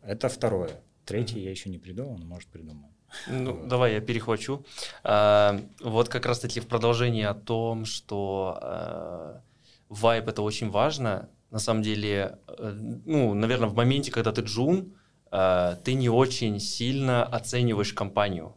[0.03, 0.83] Это второе.
[1.05, 2.96] Третье я еще не придумал, но, может, придумаю.
[3.29, 4.65] Ну, давай я перехвачу.
[5.03, 9.41] А, вот как раз-таки в продолжении о том, что а,
[9.89, 11.29] вайп это очень важно.
[11.51, 12.73] На самом деле, э,
[13.07, 14.95] ну, наверное, в моменте, когда ты джун,
[15.31, 18.55] а, ты не очень сильно оцениваешь компанию.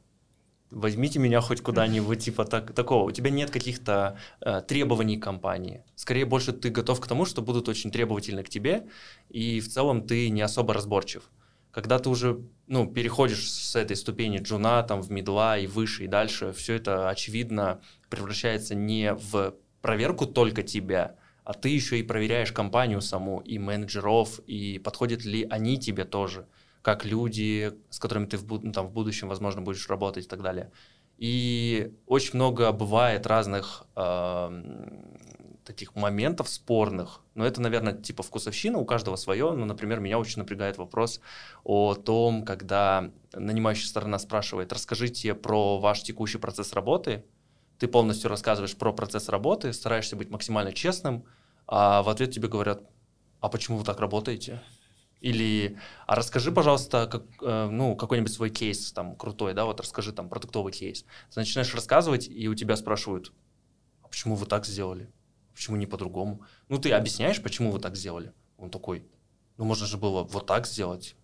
[0.71, 3.05] Возьмите меня хоть куда-нибудь, типа так, такого.
[3.05, 5.83] У тебя нет каких-то э, требований к компании.
[5.95, 8.87] Скорее, больше ты готов к тому, что будут очень требовательны к тебе,
[9.29, 11.23] и в целом ты не особо разборчив.
[11.71, 16.07] Когда ты уже ну, переходишь с этой ступени джуна там, в медла и выше, и
[16.07, 22.51] дальше, все это, очевидно, превращается не в проверку только тебя, а ты еще и проверяешь
[22.51, 26.47] компанию саму, и менеджеров, и подходят ли они тебе тоже,
[26.83, 30.41] как люди, с которыми ты в, ну, там, в будущем, возможно, будешь работать и так
[30.41, 30.71] далее.
[31.17, 34.63] И очень много бывает разных э,
[35.65, 39.53] таких моментов спорных, но это, наверное, типа вкусовщина, у каждого свое.
[39.53, 41.21] Ну, например, меня очень напрягает вопрос
[41.63, 47.23] о том, когда нанимающая сторона спрашивает, расскажите про ваш текущий процесс работы,
[47.77, 51.23] ты полностью рассказываешь про процесс работы, стараешься быть максимально честным,
[51.65, 52.83] а в ответ тебе говорят,
[53.39, 54.61] а почему вы так работаете?
[55.21, 60.11] Или, а расскажи, пожалуйста, как, э, ну, какой-нибудь свой кейс там крутой, да, вот расскажи
[60.11, 61.05] там продуктовый кейс.
[61.33, 63.31] Ты начинаешь рассказывать, и у тебя спрашивают,
[64.03, 65.09] а почему вы так сделали?
[65.59, 66.41] Почему не по-другому?
[66.69, 68.31] Ну, ты объясняешь, почему вы так сделали?
[68.57, 69.03] Он такой,
[69.57, 71.17] ну, можно же было вот так сделать.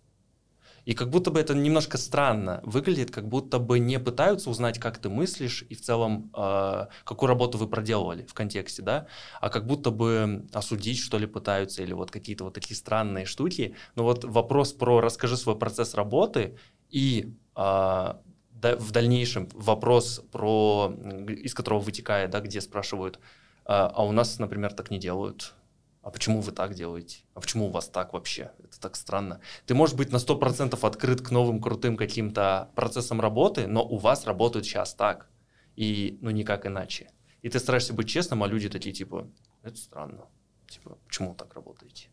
[0.84, 4.98] И как будто бы это немножко странно выглядит, как будто бы не пытаются узнать, как
[4.98, 9.06] ты мыслишь и в целом, э, какую работу вы проделывали в контексте, да,
[9.40, 13.74] а как будто бы осудить, что ли, пытаются, или вот какие-то вот такие странные штуки.
[13.94, 16.58] Но вот вопрос про «расскажи свой процесс работы»
[16.90, 20.94] и э, в дальнейшем вопрос про,
[21.26, 23.18] из которого вытекает, да, где спрашивают,
[23.66, 25.54] а, а у нас, например, так не делают,
[26.02, 27.18] а почему вы так делаете?
[27.34, 28.52] А почему у вас так вообще?
[28.62, 29.40] Это так странно.
[29.66, 34.24] Ты можешь быть на 100% открыт к новым крутым каким-то процессам работы, но у вас
[34.24, 35.28] работают сейчас так.
[35.74, 37.10] И, ну, никак иначе.
[37.42, 39.28] И ты стараешься быть честным, а люди такие, типа,
[39.64, 40.26] это странно.
[40.68, 42.08] Типа, почему вы так работаете?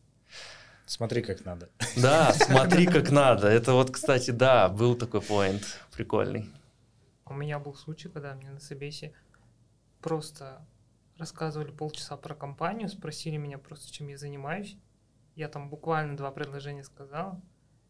[0.87, 1.69] Смотри, как надо.
[1.95, 3.47] Да, смотри, как надо.
[3.47, 6.49] Это вот, кстати, да, был такой поинт прикольный.
[7.27, 9.13] У меня был случай, когда мне на собесе
[10.01, 10.65] просто
[11.17, 14.77] рассказывали полчаса про компанию, спросили меня просто, чем я занимаюсь.
[15.35, 17.41] Я там буквально два предложения сказал.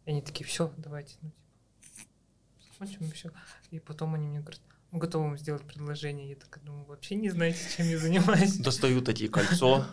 [0.06, 1.32] И они такие, все, давайте, ну,
[1.80, 3.32] типа, закончим, и все.
[3.72, 6.30] И потом они мне говорят, мы готовы вам сделать предложение.
[6.30, 8.58] Я так думаю, вообще не знаете, чем я занимаюсь.
[8.58, 9.86] Достаю такие кольцо.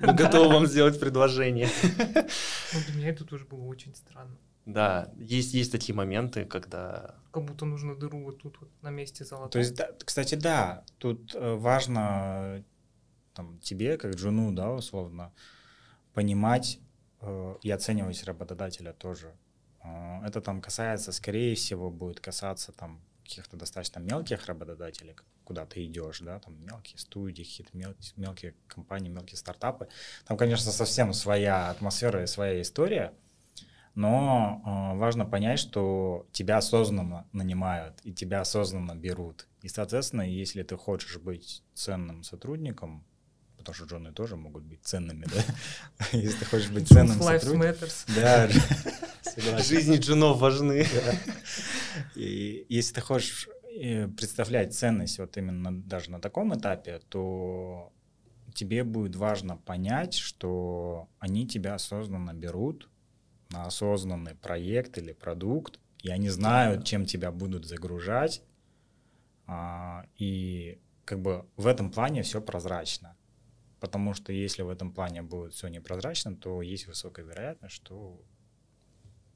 [0.00, 1.68] Мы готовы вам сделать предложение.
[1.84, 4.36] Ну, для меня это тоже было очень странно.
[4.68, 7.14] Да, есть, есть такие моменты, когда...
[7.32, 9.48] Как будто нужно дыру вот тут вот на месте золотого.
[9.48, 12.62] То есть, да, кстати, да, тут э, важно
[13.32, 15.32] там, тебе, как джуну, да, условно,
[16.12, 16.80] понимать
[17.22, 19.34] э, и оценивать работодателя тоже.
[19.82, 25.86] Э, это там касается, скорее всего, будет касаться там каких-то достаточно мелких работодателей, куда ты
[25.86, 29.88] идешь, да, там мелкие студии, какие-то мелкие, мелкие компании, мелкие стартапы.
[30.26, 33.14] Там, конечно, совсем своя атмосфера и своя история—
[33.98, 39.48] но э, важно понять, что тебя осознанно нанимают и тебя осознанно берут.
[39.60, 43.04] И, соответственно, если ты хочешь быть ценным сотрудником,
[43.56, 45.42] потому что джоны тоже могут быть ценными, да?
[46.12, 47.88] Если ты хочешь быть ценным сотрудником...
[48.14, 48.48] Да,
[49.64, 50.86] Жизни джунов важны.
[52.14, 57.92] И если ты хочешь э, представлять ценность вот именно даже на таком этапе, то
[58.54, 62.88] тебе будет важно понять, что они тебя осознанно берут,
[63.50, 68.42] на осознанный проект или продукт, и они знают, чем тебя будут загружать,
[69.46, 73.16] а, и как бы в этом плане все прозрачно.
[73.80, 78.20] Потому что если в этом плане будет все непрозрачно, то есть высокая вероятность, что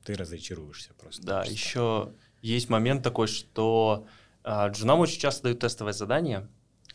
[0.05, 1.23] ты разочаруешься просто.
[1.25, 1.53] Да, просто.
[1.53, 4.07] еще есть момент такой, что
[4.45, 6.49] э, джунам очень часто дают тестовое задание,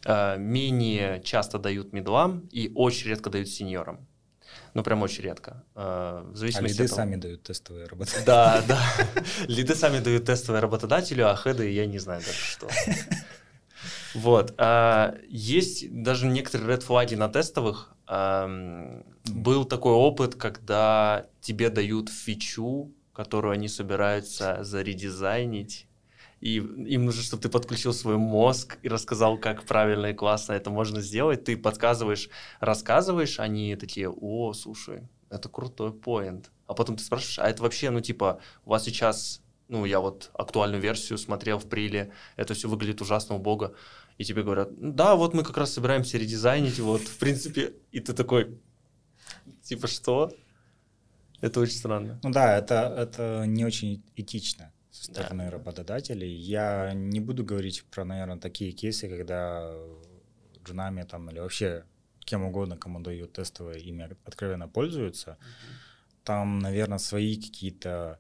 [0.06, 4.07] э, менее часто дают медлам и очень редко дают сеньорам.
[4.74, 5.64] Ну, прям очень редко.
[5.76, 8.26] Э, в зависимости а лиды сами дают тестовые работодатели.
[8.26, 8.82] Да, да.
[9.48, 12.68] Лиды сами дают тестовые работодателю, а хеды я не знаю даже что.
[14.14, 14.54] Вот.
[14.58, 17.94] А, есть даже некоторые red флаги на тестовых.
[18.08, 25.87] Был такой опыт, когда тебе дают фичу, которую они собираются заредизайнить,
[26.40, 30.70] и им нужно, чтобы ты подключил свой мозг и рассказал, как правильно и классно это
[30.70, 31.44] можно сделать.
[31.44, 36.52] Ты подсказываешь, рассказываешь, они такие, о, слушай, это крутой поинт.
[36.68, 40.30] А потом ты спрашиваешь, а это вообще, ну, типа, у вас сейчас, ну, я вот
[40.34, 43.74] актуальную версию смотрел в Приле, это все выглядит ужасно убого.
[44.20, 48.14] И тебе говорят, да, вот мы как раз собираемся редизайнить, вот, в принципе, и ты
[48.14, 48.60] такой,
[49.64, 50.32] типа, что?
[51.42, 52.20] Это очень странно.
[52.24, 55.52] Ну да, это, это не очень этично со стороны да.
[55.52, 56.34] работодателей.
[56.34, 59.72] Я не буду говорить про, наверное, такие кейсы, когда
[60.64, 61.84] джунами там или вообще
[62.26, 65.32] кем угодно, кому дают тестовое имя, откровенно пользуются.
[65.32, 66.24] Mm-hmm.
[66.24, 68.20] Там, наверное, свои какие-то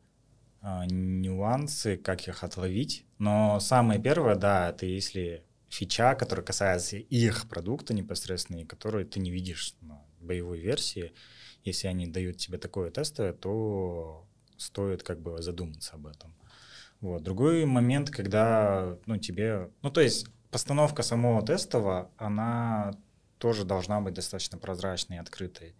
[0.61, 3.05] а, нюансы, как их отловить.
[3.17, 9.19] Но самое первое, да, это если фича, которая касается их продукта непосредственно, и которую ты
[9.19, 11.11] не видишь на боевой версии,
[11.65, 14.25] если они дают тебе такое тестовое, то
[14.57, 16.33] стоит как бы задуматься об этом.
[17.01, 17.23] Вот.
[17.23, 19.69] Другой момент, когда ну, тебе...
[19.81, 22.93] Ну, то есть постановка самого тестового, она
[23.37, 25.75] тоже должна быть достаточно прозрачной и открытой.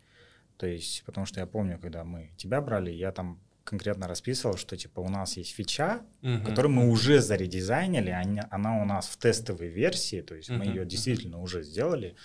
[0.58, 4.78] То есть, потому что я помню, когда мы тебя брали, я там конкретно расписывал, что
[4.78, 6.46] типа у нас есть фича, Мгм.
[6.46, 8.16] которую мы уже заредизайнили,
[8.50, 12.16] она у нас в тестовой версии, то есть мы Мгм, ее действительно уже сделали,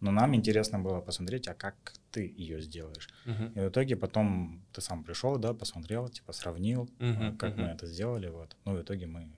[0.00, 3.08] но нам интересно было посмотреть, а как ты ее сделаешь.
[3.24, 3.52] Мгм.
[3.54, 7.72] И в итоге потом ты сам пришел, да, посмотрел, типа сравнил, э, как мы мгм.
[7.72, 8.56] это сделали, вот.
[8.64, 9.28] Ну, в итоге мы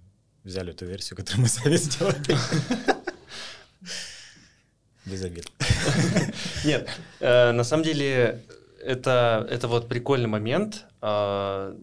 [0.44, 2.37] взяли ту версию, которую мы сами сделали.
[5.07, 5.51] Без обид.
[6.64, 6.88] Нет,
[7.20, 8.42] э, на самом деле
[8.81, 11.77] это, это вот прикольный момент э,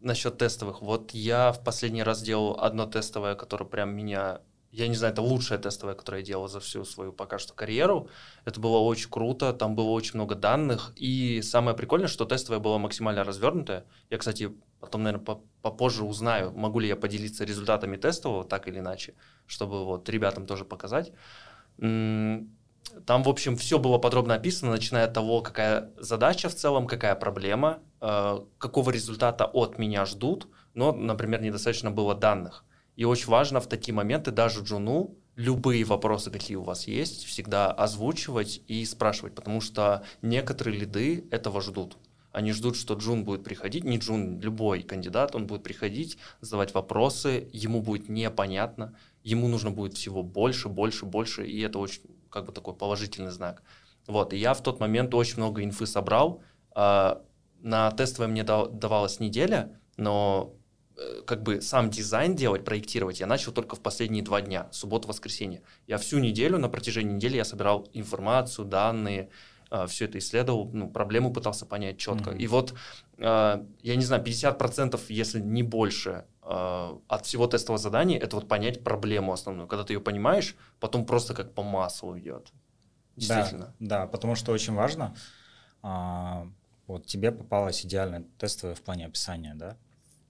[0.00, 0.82] насчет тестовых.
[0.82, 4.40] Вот я в последний раз делал одно тестовое, которое прям меня...
[4.74, 8.08] Я не знаю, это лучшее тестовое, которое я делал за всю свою пока что карьеру.
[8.44, 10.92] Это было очень круто, там было очень много данных.
[10.96, 13.84] И самое прикольное, что тестовое было максимально развернутое.
[14.10, 18.80] Я, кстати, потом, наверное, по- попозже узнаю, могу ли я поделиться результатами тестового так или
[18.80, 19.14] иначе,
[19.46, 21.12] чтобы вот ребятам тоже показать.
[21.78, 27.14] Там, в общем, все было подробно описано, начиная от того, какая задача в целом, какая
[27.14, 32.64] проблема, э, какого результата от меня ждут, но, например, недостаточно было данных.
[32.96, 37.70] И очень важно в такие моменты даже Джуну любые вопросы, какие у вас есть, всегда
[37.72, 41.96] озвучивать и спрашивать, потому что некоторые лиды этого ждут.
[42.30, 47.48] Они ждут, что Джун будет приходить, не Джун, любой кандидат, он будет приходить, задавать вопросы,
[47.52, 52.52] ему будет непонятно, ему нужно будет всего больше, больше, больше, и это очень как бы
[52.52, 53.62] такой положительный знак.
[54.06, 56.42] Вот, и я в тот момент очень много инфы собрал.
[56.74, 57.22] А,
[57.60, 60.54] На тестовое мне давалась неделя, но
[61.26, 65.62] как бы сам дизайн делать, проектировать я начал только в последние два дня, суббота, воскресенье.
[65.86, 69.30] Я всю неделю, на протяжении недели я собирал информацию, данные,
[69.86, 72.30] все это исследовал, ну, проблему пытался понять четко.
[72.30, 72.38] Мгм.
[72.38, 72.74] И вот,
[73.18, 78.48] э, я не знаю, 50%, если не больше, э, от всего тестового задания, это вот
[78.48, 79.66] понять проблему основную.
[79.66, 82.52] Когда ты ее понимаешь, потом просто как по маслу идет.
[83.16, 83.74] Действительно.
[83.80, 85.14] Да, да, потому что очень важно,
[85.82, 86.46] а,
[86.86, 89.76] вот тебе попалось идеальное тестовое в плане описания, да,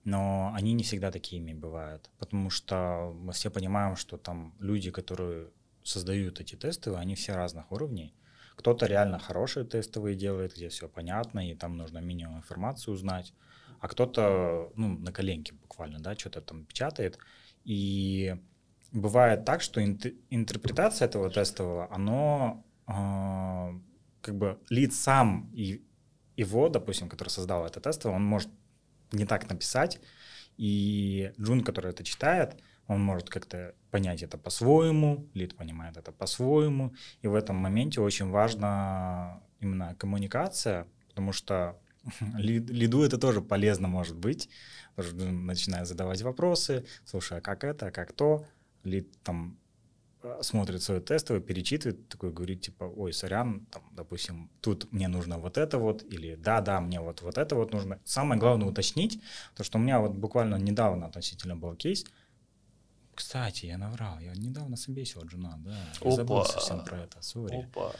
[0.05, 5.49] но они не всегда такими бывают, потому что мы все понимаем, что там люди, которые
[5.83, 8.15] создают эти тесты, они все разных уровней.
[8.57, 13.35] Кто-то реально хорошие тестовые делает, где все понятно, и там нужно минимум информации узнать,
[13.81, 17.19] а кто-то, ну, на коленке буквально, да, что-то там печатает,
[17.65, 18.37] и
[18.93, 23.73] бывает так, что инт- интерпретация этого тестового, оно а,
[24.21, 25.83] как бы лид сам и
[26.37, 28.51] его, допустим, который создал это тестовое, он может
[29.15, 30.01] не так написать,
[30.57, 36.95] и Джун, который это читает, он может как-то понять это по-своему, лид понимает это по-своему,
[37.23, 41.81] и в этом моменте очень важна именно коммуникация, потому что
[42.21, 44.51] лид- лиду это тоже полезно может быть,
[44.95, 48.45] потому что начинает задавать вопросы, слушай, а как это, а как то,
[48.85, 49.59] lead там
[50.43, 55.59] смотрит свой тестовый, перечитывает, такой говорит, типа, ой, сорян, там, допустим, тут мне нужно вот
[55.59, 57.99] это вот, или да-да, мне вот, вот это вот нужно.
[58.05, 59.21] Самое главное уточнить,
[59.55, 62.05] то, что у меня вот буквально недавно относительно был кейс,
[63.15, 66.49] кстати, я наврал, я недавно собесил Джуна, да, я забыл Опа.
[66.49, 67.63] совсем про это, sorry.
[67.63, 67.93] Опа.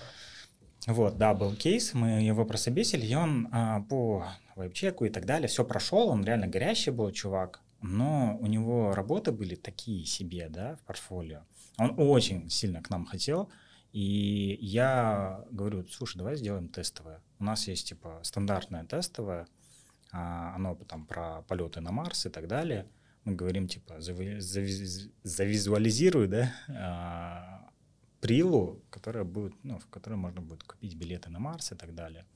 [0.87, 5.49] Вот, да, был кейс, мы его прособесили, и он а, по веб-чеку и так далее,
[5.49, 10.77] все прошел, он реально горящий был чувак, но у него работы были такие себе, да,
[10.77, 11.43] в портфолио.
[11.79, 13.51] Он очень сильно к нам хотел,
[13.93, 17.21] и я говорю, слушай, давай сделаем тестовое.
[17.39, 19.47] У нас есть, типа, стандартное тестовое,
[20.13, 22.87] а, оно там про полеты на Марс и так далее.
[23.25, 27.71] Мы говорим, типа, зави- зави- завизуализируй, да, а,
[28.21, 32.27] прилу, которая будет, ну, в которой можно будет купить билеты на Марс и так далее.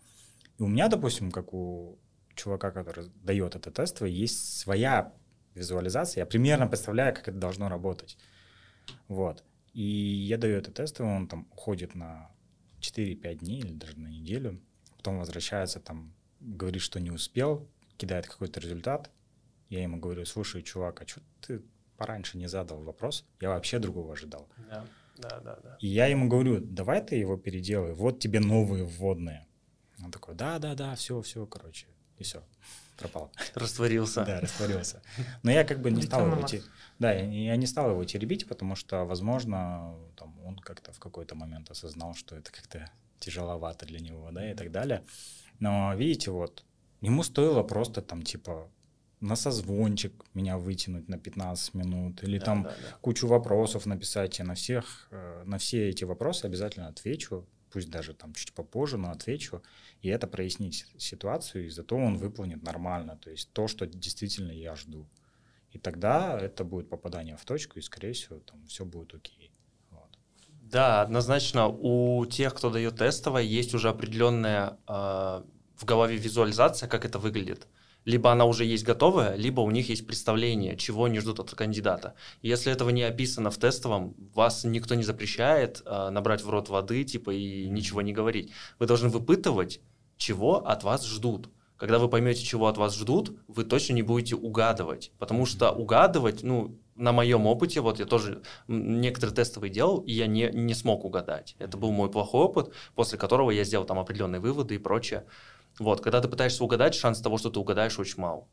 [0.59, 1.98] И у меня, допустим, как у
[2.35, 5.12] чувака, который дает это тестовое, есть своя
[5.55, 6.22] визуализация.
[6.22, 8.18] Я примерно представляю, как это должно работать.
[9.09, 9.44] Вот.
[9.72, 12.31] И я даю это тестовое, он там уходит на
[12.81, 14.61] 4-5 дней или даже на неделю.
[14.96, 19.11] Потом возвращается, там, говорит, что не успел, кидает какой-то результат.
[19.68, 21.62] Я ему говорю, слушай, чувак, а что ты
[21.96, 23.24] пораньше не задал вопрос?
[23.40, 24.48] Я вообще другого ожидал.
[24.68, 24.85] Да,
[25.16, 25.59] да, да.
[25.62, 25.79] да.
[25.81, 29.46] И я ему говорю, давай ты его переделай, вот тебе новые вводные.
[30.03, 31.87] Он такой, да-да-да, все, все, короче.
[32.18, 32.42] И все,
[32.99, 33.31] пропал.
[33.55, 34.25] Растворился.
[34.25, 35.03] Да, растворился.
[35.43, 36.47] Но я как бы не стал его...
[36.99, 41.35] Да, я, я не стал его теребить, потому что, возможно, там, он как-то в какой-то
[41.35, 45.05] момент осознал, что это как-то тяжеловато для него, да, и так далее.
[45.61, 46.65] Но, видите, вот,
[47.01, 48.69] ему стоило просто там, типа,
[49.20, 52.97] на созвончик меня вытянуть на 15 минут, или Да, там да, да.
[53.01, 58.14] кучу вопросов написать, я на всех, э, на все эти вопросы обязательно отвечу, пусть даже
[58.14, 59.62] там чуть попозже, но отвечу,
[60.03, 64.53] и это прояснит си- ситуацию, и зато он выполнит нормально, то есть то, что действительно
[64.53, 65.07] я жду.
[65.71, 69.51] И тогда это будет попадание в точку, и, скорее всего, там все будет окей.
[69.91, 70.19] Вот.
[70.62, 75.43] Да, однозначно у тех, кто дает тестовое, есть уже определенная э,
[75.77, 77.66] в голове визуализация, как это выглядит.
[78.05, 82.14] Либо она уже есть готовая, либо у них есть представление, чего они ждут от кандидата.
[82.40, 86.68] И если этого не описано в тестовом, вас никто не запрещает э, набрать в рот
[86.68, 88.51] воды, типа, и ничего не говорить.
[88.78, 89.80] Вы должны выпытывать,
[90.16, 91.51] чего от вас ждут.
[91.76, 95.12] Когда вы поймете, чего от вас ждут, вы точно не будете угадывать.
[95.18, 100.26] Потому что угадывать, ну, на моем опыте, вот я тоже некоторые тестовые делал, и я
[100.26, 101.55] не, не смог угадать.
[101.61, 105.24] Это был мой плохой опыт, после которого я сделал там определенные выводы и прочее.
[105.79, 108.49] Вот, когда ты пытаешься угадать, шанс того, что ты угадаешь, очень мал.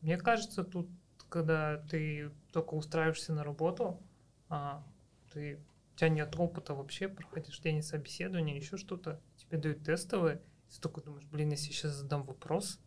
[0.00, 0.88] Мне кажется, тут,
[1.28, 4.00] когда ты только устраиваешься на работу,
[4.48, 4.84] а,
[5.32, 5.60] ты,
[5.94, 11.02] у тебя нет опыта вообще, проходишь день собеседования, еще что-то, тебе дают тестовые, ты такой
[11.02, 12.80] думаешь, блин, если я сейчас задам вопрос,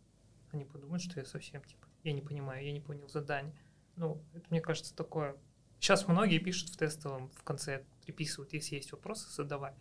[0.52, 3.56] они подумают, что я совсем, типа, я не понимаю, я не понял задание.
[3.96, 5.36] Ну, это, мне кажется, такое...
[5.80, 9.74] Сейчас многие пишут в тестовом, в конце приписывают, если есть вопросы, задавай.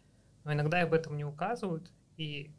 [0.44, 2.50] Но иногда об этом не указывают, и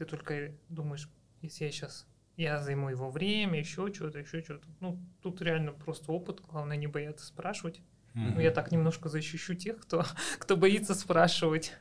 [0.00, 1.10] ты только думаешь,
[1.42, 2.06] если я сейчас
[2.38, 4.66] я займу его время, еще что-то, еще что-то.
[4.80, 7.82] Ну, тут реально просто опыт, главное не бояться спрашивать.
[8.14, 8.32] Mm-hmm.
[8.34, 10.06] Ну, я так немножко защищу тех, кто,
[10.38, 11.74] кто боится спрашивать.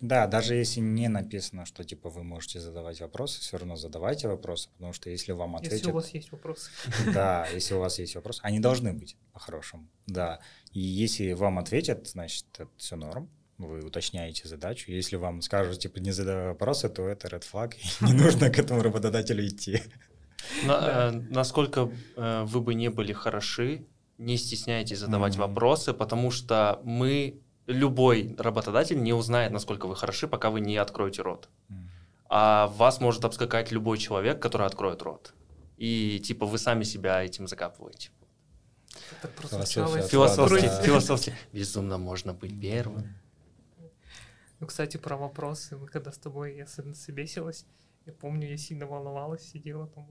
[0.00, 4.70] Да, даже если не написано, что типа вы можете задавать вопросы, все равно задавайте вопросы,
[4.76, 5.78] потому что если вам ответят...
[5.78, 6.70] Если у вас есть вопросы.
[7.12, 10.38] Да, если у вас есть вопросы, они должны быть по-хорошему, да.
[10.70, 13.28] И если вам ответят, значит, это все норм,
[13.58, 14.90] вы уточняете задачу.
[14.90, 18.58] Если вам скажут, типа, не задавай вопросы, то это red flag, и не нужно к
[18.58, 19.82] этому работодателю идти.
[20.64, 23.86] Э, насколько э, вы бы не были хороши,
[24.18, 30.50] не стесняйтесь задавать вопросы, потому что мы любой работодатель не узнает, насколько вы хороши, пока
[30.50, 31.48] вы не откроете рот.
[32.28, 35.34] А вас может обскакать любой человек, который откроет рот.
[35.76, 38.10] И типа вы сами себя этим закапываете.
[39.18, 41.34] Это просто философски, философски.
[41.52, 43.14] Безумно можно быть первым.
[44.62, 45.76] Ну, кстати, про вопросы.
[45.76, 47.66] Мы когда с тобой я собесилась,
[48.06, 50.06] я помню, я сильно волновалась, сидела там.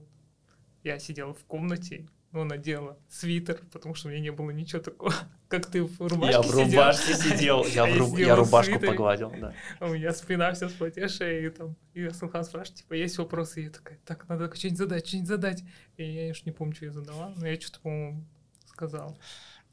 [0.84, 5.14] Я сидела в комнате, ну, надела свитер, потому что у меня не было ничего такого,
[5.48, 8.18] как ты в рубашке Я в рубашке сидел, я, в руб...
[8.18, 9.54] я рубашку свитер, погладил, да.
[9.80, 13.62] А у меня спина вся спотевшая, и там, и Асулхан спрашивает, типа, есть вопросы?
[13.62, 15.64] И я такая, так, надо что-нибудь задать, что-нибудь задать.
[15.96, 18.26] И я уж не помню, что я задала, но я что-то, по-моему,
[18.66, 19.18] сказал.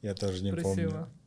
[0.00, 0.90] Я тоже не Просила.
[0.90, 1.19] помню.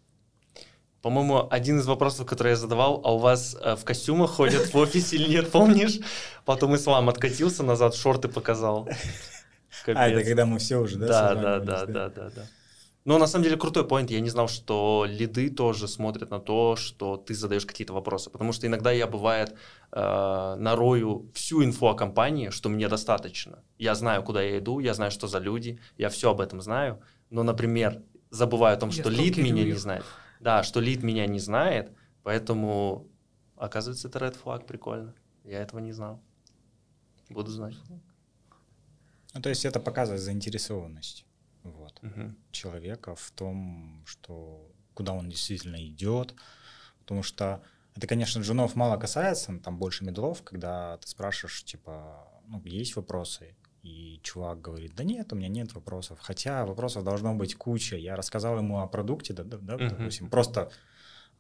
[1.04, 4.78] По-моему, один из вопросов, который я задавал, а у вас э, в костюмах ходят в
[4.78, 6.00] офисе или нет, помнишь?
[6.46, 8.86] Потом Ислам откатился назад, шорты показал.
[8.86, 8.98] Капец.
[9.98, 11.08] А, это когда мы все уже, да?
[11.08, 12.42] Да, да, да, да, да, да.
[13.04, 14.12] Но на самом деле крутой поинт.
[14.12, 18.30] Я не знал, что лиды тоже смотрят на то, что ты задаешь какие-то вопросы.
[18.30, 19.56] Потому что иногда я, бывает,
[19.92, 23.60] э, нарою всю инфу о компании, что мне достаточно.
[23.78, 27.02] Я знаю, куда я иду, я знаю, что за люди, я все об этом знаю.
[27.30, 30.06] Но, например, забываю о том, что лид меня не знает.
[30.44, 33.08] Да, что лид меня не знает, поэтому,
[33.56, 35.16] оказывается, это red flag, прикольно.
[35.46, 36.22] Я этого не знал.
[37.30, 37.76] Буду знать.
[39.34, 41.26] Ну, то есть это показывает заинтересованность
[41.64, 42.36] вот, угу.
[42.52, 46.36] человека в том, что куда он действительно идет.
[47.00, 47.64] Потому что
[47.96, 53.56] это, конечно, джунов мало касается, там больше медлов, когда ты спрашиваешь, типа, ну, есть вопросы,
[53.84, 56.18] и чувак говорит, да нет, у меня нет вопросов.
[56.22, 57.98] Хотя вопросов должно быть куча.
[57.98, 59.90] Я рассказал ему о продукте, да, да, да uh-huh.
[59.90, 60.72] допустим, просто,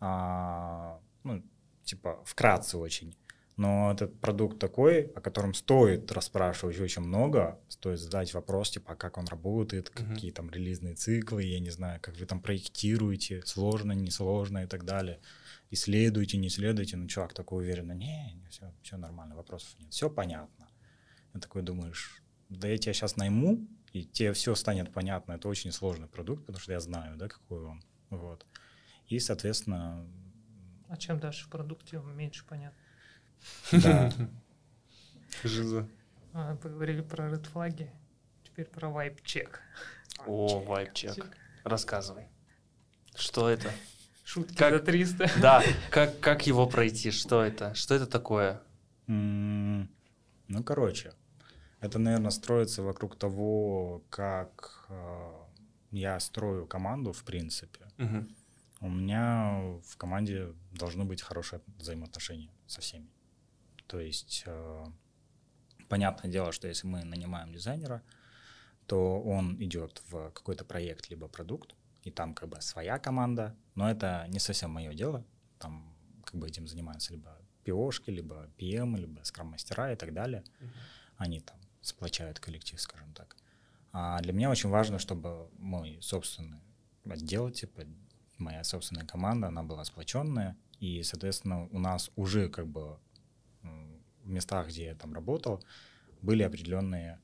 [0.01, 1.41] а, ну,
[1.85, 3.15] типа, вкратце очень.
[3.55, 8.95] Но этот продукт такой, о котором стоит расспрашивать очень много, стоит задать вопрос, типа, а
[8.95, 10.13] как он работает, uh-huh.
[10.13, 14.83] какие там релизные циклы, я не знаю, как вы там проектируете, сложно, несложно и так
[14.83, 15.21] далее.
[15.71, 20.09] Исследуйте, не исследуйте, ну, чувак такой уверенно, не, не все, все нормально, вопросов нет, все
[20.09, 20.67] понятно.
[21.35, 22.22] И такой думаешь,
[22.57, 26.59] да я тебя сейчас найму, и тебе все станет понятно, это очень сложный продукт, потому
[26.59, 28.45] что я знаю, да, какой он, вот.
[29.07, 30.05] И, соответственно...
[30.87, 32.79] А чем дальше в продукте меньше понятно?
[33.71, 34.11] Да.
[35.43, 35.87] Жиза.
[36.33, 37.91] А, поговорили про red флаги,
[38.43, 39.61] теперь про вайп чек.
[40.25, 41.37] О, вайп чек.
[41.63, 42.27] Рассказывай.
[43.15, 43.71] Что это?
[44.23, 45.31] Шутки как, за 300.
[45.41, 47.11] Да, как, как его пройти?
[47.11, 47.73] Что это?
[47.75, 48.61] Что это такое?
[49.07, 51.13] ну, короче,
[51.83, 55.31] это, наверное, строится вокруг того, как э,
[55.91, 57.87] я строю команду, в принципе.
[57.97, 58.25] Угу.
[58.79, 63.09] У меня в команде должно быть хорошее взаимоотношение со всеми.
[63.87, 64.85] То есть, э,
[65.89, 68.01] понятное дело, что если мы нанимаем дизайнера,
[68.87, 73.91] то он идет в какой-то проект либо продукт, и там как бы своя команда, но
[73.91, 75.25] это не совсем мое дело.
[75.59, 80.43] Там как бы этим занимаются либо PO-шки, либо PM, либо скрам-мастера и так далее.
[80.59, 80.69] Uh-huh.
[81.17, 83.37] Они там сплочают коллектив, скажем так.
[83.91, 86.61] А для меня очень важно, чтобы мой собственный
[87.05, 87.83] отдел, типа
[88.39, 92.97] моя собственная команда, она была сплоченная, и, соответственно, у нас уже как бы
[93.61, 95.63] в местах, где я там работал,
[96.21, 97.19] были определенные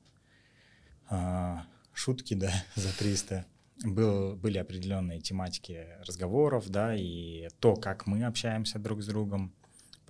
[1.08, 3.46] а, шутки, да, за 300.
[3.82, 9.54] Был, были определенные тематики разговоров, да, и то, как мы общаемся друг с другом,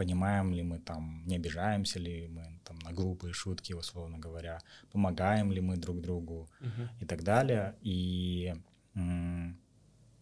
[0.01, 4.59] понимаем ли мы там, не обижаемся ли мы там на глупые шутки, условно говоря,
[4.93, 6.89] помогаем ли мы друг другу uh-huh.
[7.03, 7.75] и так далее.
[7.83, 8.55] И
[8.95, 9.59] м-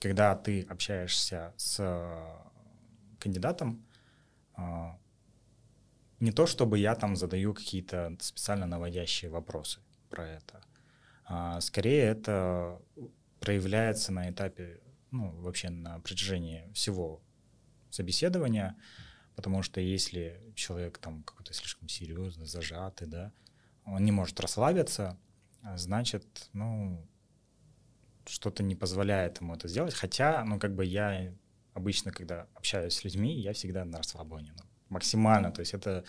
[0.01, 1.81] когда ты общаешься с
[3.21, 3.87] кандидатом,
[4.55, 4.99] а,
[6.19, 9.79] не то чтобы я там задаю какие-то специально наводящие вопросы
[10.11, 10.61] про это,
[11.25, 12.83] а скорее это
[13.39, 14.81] проявляется на этапе,
[15.13, 17.21] ну, вообще на протяжении всего
[17.91, 18.75] собеседования,
[19.39, 23.33] потому что если человек там какой-то слишком серьезный, зажатый, да,
[23.85, 25.17] он не может расслабиться,
[25.63, 27.07] а значит, ну,
[28.27, 29.95] что-то не позволяет ему это сделать.
[29.95, 31.33] Хотя, ну, как бы я
[31.73, 34.55] обычно, когда общаюсь с людьми, я всегда на расслабоне.
[34.57, 35.53] Ну, максимально.
[35.53, 36.05] То есть это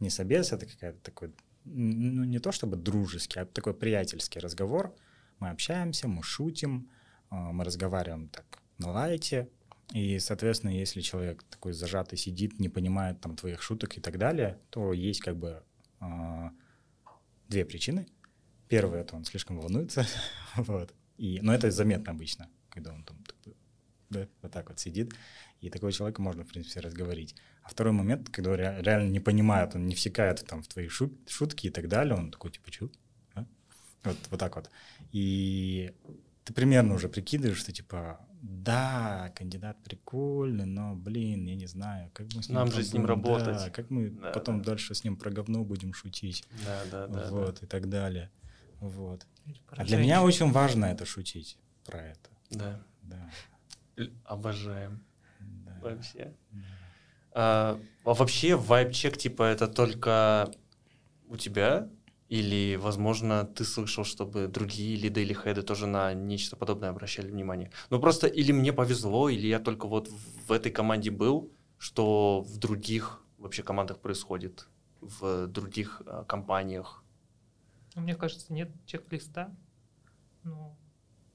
[0.00, 1.32] не собес, это какая-то такой,
[1.64, 4.92] ну, не то чтобы дружеский, а такой приятельский разговор.
[5.38, 6.90] Мы общаемся, мы шутим,
[7.30, 9.48] а, мы разговариваем так на лайте,
[9.92, 14.58] и, соответственно, если человек такой зажатый сидит, не понимает там твоих шуток и так далее,
[14.70, 15.62] то есть как бы
[16.00, 16.50] э,
[17.48, 18.06] две причины.
[18.68, 20.06] Первое, это он слишком волнуется,
[20.56, 20.94] вот.
[21.18, 23.18] И, но это заметно обычно, когда он там
[24.08, 25.14] да, вот так вот сидит,
[25.60, 27.34] и такого человека можно, в принципе, разговорить.
[27.62, 31.12] А второй момент, когда он реально не понимает, он не всекает там в твои шут,
[31.28, 32.90] шутки и так далее, он такой, типа, чё?
[33.34, 33.46] Да?
[34.04, 34.70] Вот, вот так вот.
[35.12, 35.92] И
[36.44, 42.26] ты примерно уже прикидываешь, что типа, да, кандидат прикольный, но, блин, я не знаю, как
[42.34, 42.58] мы с ним...
[42.58, 43.56] Нам же с ним работать.
[43.56, 44.70] Да, как мы да, потом да.
[44.70, 46.44] дальше с ним про говно будем шутить.
[46.64, 47.28] Да, да, да.
[47.30, 47.66] Вот, да.
[47.66, 48.30] и так далее.
[48.80, 49.26] Вот.
[49.68, 52.30] А для меня очень важно это шутить про это.
[52.50, 52.82] Да.
[53.02, 53.30] Да.
[54.24, 55.04] Обожаем.
[55.38, 55.78] Да.
[55.80, 56.34] Вообще.
[56.50, 56.60] Да.
[57.34, 60.52] А, а вообще вайп-чек, типа, это только
[61.28, 61.88] у тебя
[62.32, 67.70] или, возможно, ты слышал, чтобы другие лиды или хеды тоже на нечто подобное обращали внимание.
[67.90, 70.08] Ну просто или мне повезло, или я только вот
[70.48, 74.66] в этой команде был, что в других вообще командах происходит,
[75.02, 77.04] в других э, компаниях.
[77.96, 79.54] Ну, мне кажется, нет чек-листа.
[80.42, 80.74] Ну,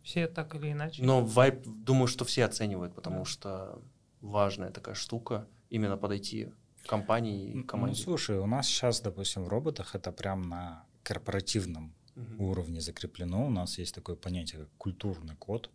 [0.01, 1.03] все так или иначе.
[1.03, 3.25] Но вайп, думаю, что все оценивают, потому да.
[3.25, 3.81] что
[4.21, 6.51] важная такая штука именно подойти
[6.87, 7.97] компании и команде?
[7.99, 12.49] Ну, слушай, у нас сейчас, допустим, в роботах это прям на корпоративном угу.
[12.51, 13.47] уровне закреплено.
[13.47, 15.69] У нас есть такое понятие, как культурный код.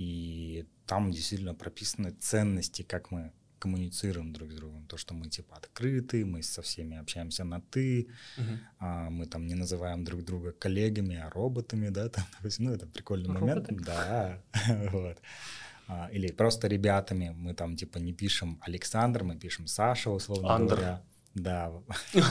[0.00, 4.86] И там действительно прописаны ценности, как мы коммуницируем друг с другом.
[4.86, 8.08] То, что мы типа открыты, мы со всеми общаемся на ты,
[8.38, 8.58] угу.
[8.78, 12.24] а, мы там не называем друг друга коллегами, а роботами, да, там,
[12.58, 13.46] ну, это прикольный Роботы?
[13.46, 13.84] момент.
[13.84, 14.42] Да,
[14.92, 15.18] вот.
[15.88, 17.34] А, или просто ребятами.
[17.36, 20.76] Мы там типа не пишем Александр, мы пишем Саша, условно Андер.
[20.76, 21.02] говоря.
[21.34, 21.72] Да.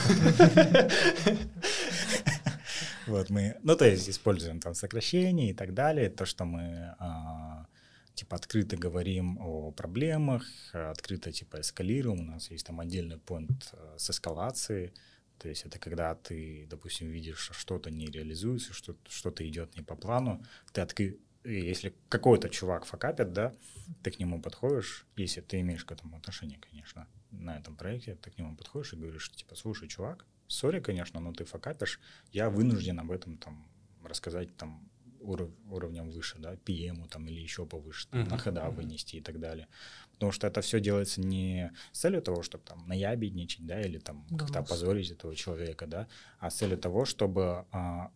[3.06, 7.66] Вот мы, ну то есть используем там сокращения и так далее, то, что мы а,
[8.14, 13.94] типа открыто говорим о проблемах, открыто типа эскалируем, у нас есть там отдельный пункт э,
[13.98, 14.92] с эскалацией,
[15.38, 19.82] то есть это когда ты, допустим, видишь, что что-то не реализуется, что что-то идет не
[19.82, 20.42] по плану,
[20.72, 23.54] ты откры если какой-то чувак факапит, да,
[24.02, 28.30] ты к нему подходишь, если ты имеешь к этому отношение, конечно, на этом проекте, ты
[28.30, 32.00] к нему подходишь и говоришь, типа, слушай, чувак, сори, конечно, но ты факапишь,
[32.32, 33.66] я вынужден об этом там
[34.02, 34.90] рассказать там
[35.20, 38.30] уров, уровнем выше, да, PM там или еще повыше, там, uh-huh.
[38.30, 38.74] на хода uh-huh.
[38.74, 39.68] вынести и так далее.
[40.12, 44.26] Потому что это все делается не с целью того, чтобы там наябедничать, да, или там
[44.30, 48.10] да, как-то опозорить этого человека, да, а с целью того, чтобы а,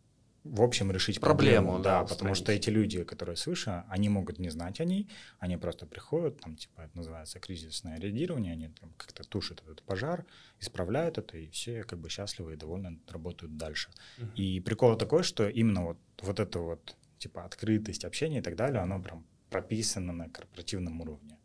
[0.44, 4.38] в общем решить проблему, проблему да, да потому что эти люди, которые свыше, они могут
[4.38, 5.08] не знать о ней,
[5.38, 10.24] они просто приходят, там типа это называется кризисное реагирование, они там как-то тушат этот пожар,
[10.60, 13.90] исправляют это и все как бы счастливы и довольны работают дальше.
[14.18, 14.32] Угу.
[14.36, 18.80] И прикол такой, что именно вот вот это вот типа открытость общения и так далее,
[18.80, 21.38] оно прям прописано на корпоративном уровне.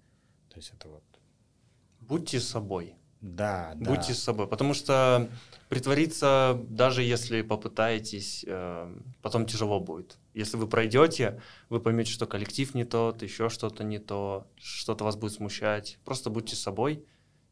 [0.50, 1.04] То есть это вот.
[2.00, 2.96] Будьте собой.
[3.24, 3.90] Да, да.
[3.90, 5.30] Будьте с собой, потому что
[5.70, 10.18] притвориться, даже если попытаетесь, э, потом тяжело будет.
[10.34, 15.16] Если вы пройдете, вы поймете, что коллектив не тот, еще что-то не то, что-то вас
[15.16, 16.00] будет смущать.
[16.04, 17.06] Просто будьте собой,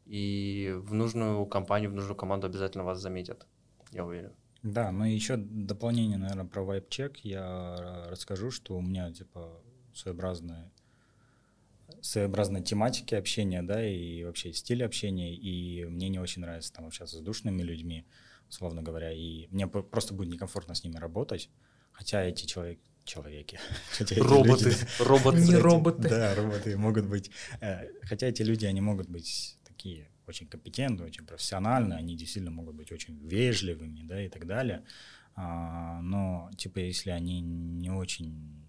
[0.04, 3.46] и в нужную компанию, в нужную команду обязательно вас заметят,
[3.92, 4.32] я уверен.
[4.62, 9.62] Да, но еще дополнение, наверное, про вайп-чек я расскажу, что у меня, типа,
[9.94, 10.70] своеобразная
[12.02, 17.16] своеобразной тематики общения, да, и вообще стиль общения, и мне не очень нравится там общаться
[17.16, 18.04] с душными людьми,
[18.48, 21.48] условно говоря, и мне просто будет некомфортно с ними работать,
[21.92, 23.58] хотя эти человек, человеки.
[24.18, 25.40] роботы, люди, роботы.
[25.40, 26.08] Не роботы.
[26.08, 27.30] Да, роботы могут быть,
[27.60, 32.74] э, хотя эти люди, они могут быть такие очень компетентные, очень профессиональные, они действительно могут
[32.74, 34.84] быть очень вежливыми, да, и так далее,
[35.34, 38.66] А, но, типа, если они не очень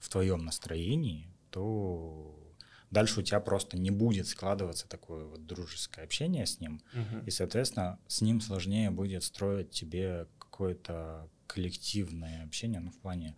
[0.00, 2.43] в твоем настроении, то
[2.90, 7.20] дальше у тебя просто не будет складываться такое вот дружеское общение с ним, Мгм.
[7.26, 13.36] и, соответственно, с ним сложнее будет строить тебе какое-то коллективное общение, ну, в плане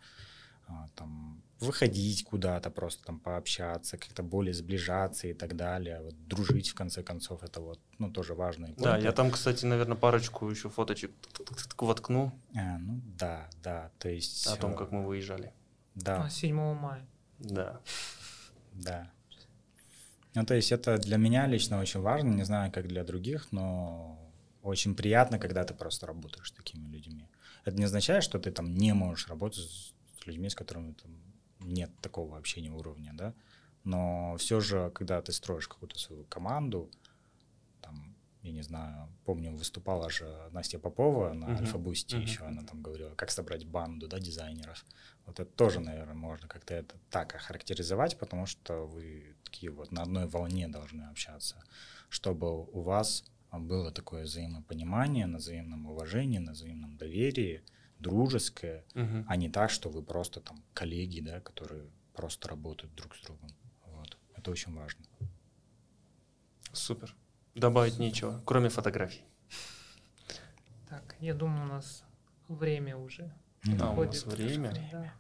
[0.69, 6.69] а, там выходить куда-то, просто там пообщаться, как-то более сближаться и так далее, вот дружить
[6.69, 8.75] в конце концов, это вот, ну, тоже важно.
[8.77, 11.13] Да, я там, кстати, наверное, парочку еще фоточек
[11.79, 14.47] воткну А, ну да, да, то есть...
[14.49, 15.53] о том, э, как мы выезжали.
[15.95, 17.07] Да, А, 7 мая.
[17.39, 17.81] Да.
[18.73, 19.11] да.
[20.37, 24.20] Ну, то есть это для меня лично очень важно, не знаю, как для других, но
[24.61, 27.26] очень приятно, когда ты просто работаешь с такими людьми.
[27.64, 29.95] Это не означает, что ты там не можешь работать с
[30.26, 31.12] людьми, с которыми там
[31.61, 33.32] нет такого общения уровня, да,
[33.84, 36.91] но все же, когда ты строишь какую-то свою команду,
[37.80, 42.26] там, я не знаю, помню, выступала же Настя Попова на Мгм, Альфа-Бусте мгм.
[42.26, 44.84] еще, она там говорила, как собрать банду, да, дизайнеров.
[45.24, 50.03] Вот это тоже, наверное, можно как-то это так охарактеризовать, потому что вы такие вот на
[50.03, 51.57] одной волне должны общаться,
[52.09, 57.63] чтобы у вас было такое взаимопонимание, на взаимном уважении, на взаимном доверии,
[57.99, 59.25] дружеское, Мгм.
[59.29, 63.51] а не так, что вы просто там коллеги, да, которые просто работают друг с другом.
[63.87, 64.19] Вот.
[64.37, 65.05] Это очень важно.
[66.73, 67.15] Супер.
[67.55, 69.23] Добавить нечего, кроме фотографий.
[70.89, 72.05] Так, я думаю, у нас
[72.49, 73.33] время уже
[73.81, 74.25] А, у нас подходит.
[74.51, 74.89] время?
[74.93, 75.15] Да.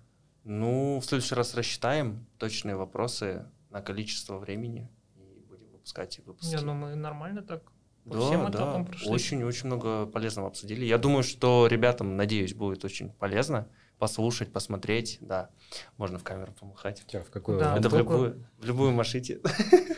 [0.44, 3.46] Ну, в следующий раз рассчитаем точные вопросы
[3.76, 6.54] на количество времени и будем выпускать выпуски.
[6.54, 7.62] Я думаю, нормально так.
[8.04, 9.10] По Да, всем да, прошли.
[9.10, 10.86] очень-очень много полезного обсудили.
[10.86, 13.68] Я думаю, что ребятам, надеюсь, будет очень полезно
[13.98, 15.18] послушать, посмотреть.
[15.20, 15.50] Да,
[15.98, 17.04] можно в камеру помахать.
[17.06, 17.76] Чё, в какую Да.
[17.76, 19.40] Это в любую, в любую машите.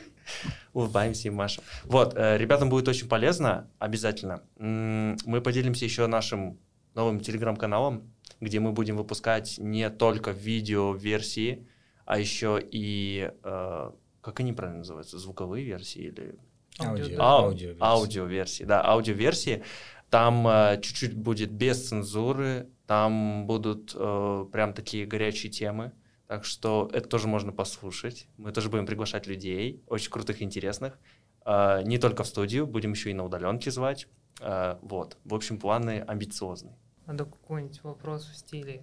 [0.72, 1.62] Улыбаемся и машем.
[1.84, 4.42] Вот, э, ребятам будет очень полезно, обязательно.
[4.58, 6.58] Мы поделимся еще нашим
[6.94, 11.66] новым телеграм-каналом, где мы будем выпускать не только видео-версии,
[12.08, 13.90] а еще и, э,
[14.22, 16.38] как они правильно называются, звуковые версии или
[16.80, 17.20] Аудио.
[17.20, 17.82] Ау- аудиоверсии.
[17.82, 19.62] аудиоверсии, да, аудиоверсии.
[20.08, 25.92] Там э, чуть-чуть будет без цензуры, там будут э, прям такие горячие темы,
[26.26, 28.26] так что это тоже можно послушать.
[28.38, 30.98] Мы тоже будем приглашать людей, очень крутых, интересных.
[31.44, 34.08] Э, не только в студию, будем еще и на удаленке звать.
[34.40, 36.78] Э, вот, в общем, планы амбициозные.
[37.04, 38.82] Надо какой-нибудь вопрос в стиле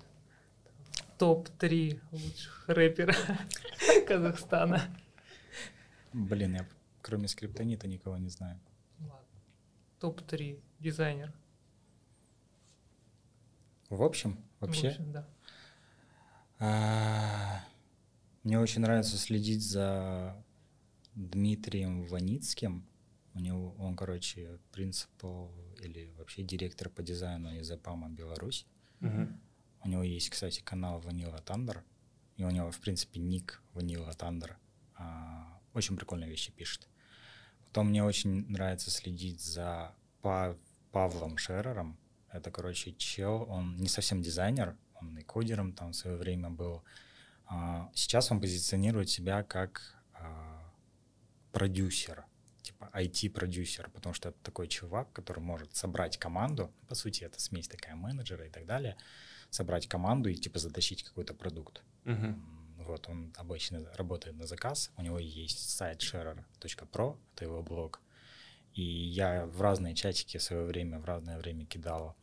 [1.17, 3.15] топ-3 лучших рэпера
[4.07, 4.81] Казахстана.
[6.13, 6.67] Блин, я
[7.01, 8.59] кроме скриптонита никого не знаю.
[8.99, 9.41] Ладно.
[9.99, 11.31] Топ-3 дизайнер.
[13.89, 15.27] В общем, вообще, В общем, да.
[16.59, 17.63] а,
[18.43, 20.43] мне очень нравится следить за
[21.13, 22.83] Дмитрием Ваницким.
[23.35, 28.65] У него, он, короче, принципал или вообще директор по дизайну из ЭПАМа Беларусь.
[29.85, 31.83] У него есть, кстати, канал Vanilla Thunder,
[32.37, 34.55] и у него, в принципе, ник Vanilla Thunder.
[34.97, 36.87] А, Очень прикольные вещи пишет.
[37.67, 40.57] Потом мне очень нравится следить за Па-
[40.91, 41.99] Павлом Шерером.
[42.29, 46.83] Это, короче, чел, он не совсем дизайнер, он и кодером там в свое время был.
[47.45, 50.73] А, Сейчас он позиционирует себя как а,
[51.51, 52.25] продюсер,
[52.63, 57.67] типа IT-продюсер, потому что это такой чувак, который может собрать команду, по сути, это смесь
[57.67, 58.97] такая менеджера и так далее,
[59.49, 61.83] собрать команду и типа затащить какой-то продукт.
[62.05, 62.51] М,
[62.85, 67.99] Вот, он обычно работает на заказ, у него есть сайт sharer.pro, это его блог.
[68.73, 72.15] И я в разные чатики в свое время, в разное время кидал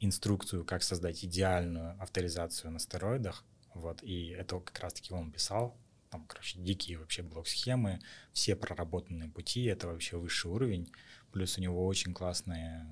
[0.00, 3.44] инструкцию, как создать идеальную авторизацию на стероидах.
[3.74, 5.76] Вот, и это как раз-таки он писал.
[6.10, 8.00] Там, короче, дикие вообще блок-схемы,
[8.32, 10.92] все проработанные пути, это вообще высший уровень.
[11.32, 12.86] Плюс у него очень классная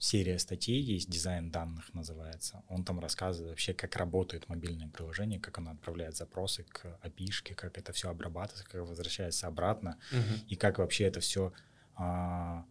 [0.00, 2.64] серия статей есть, дизайн данных называется.
[2.68, 7.78] Он там рассказывает вообще, как работает мобильное приложение, как оно отправляет запросы к API, как
[7.78, 10.40] это все обрабатывается, как возвращается обратно, Мгм.
[10.48, 11.52] и как вообще это все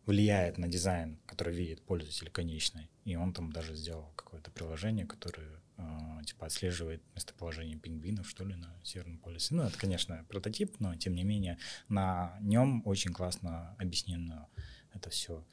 [0.07, 2.89] влияет на дизайн, который видит пользователь конечный.
[3.05, 8.55] И он там даже сделал какое-то приложение, которое а, типа отслеживает местоположение пингвинов, что ли,
[8.55, 9.53] на Северном полюсе.
[9.55, 11.57] Ну, это, конечно, прототип, но тем не менее
[11.87, 14.47] на нем очень классно объяснено
[14.93, 15.45] это все.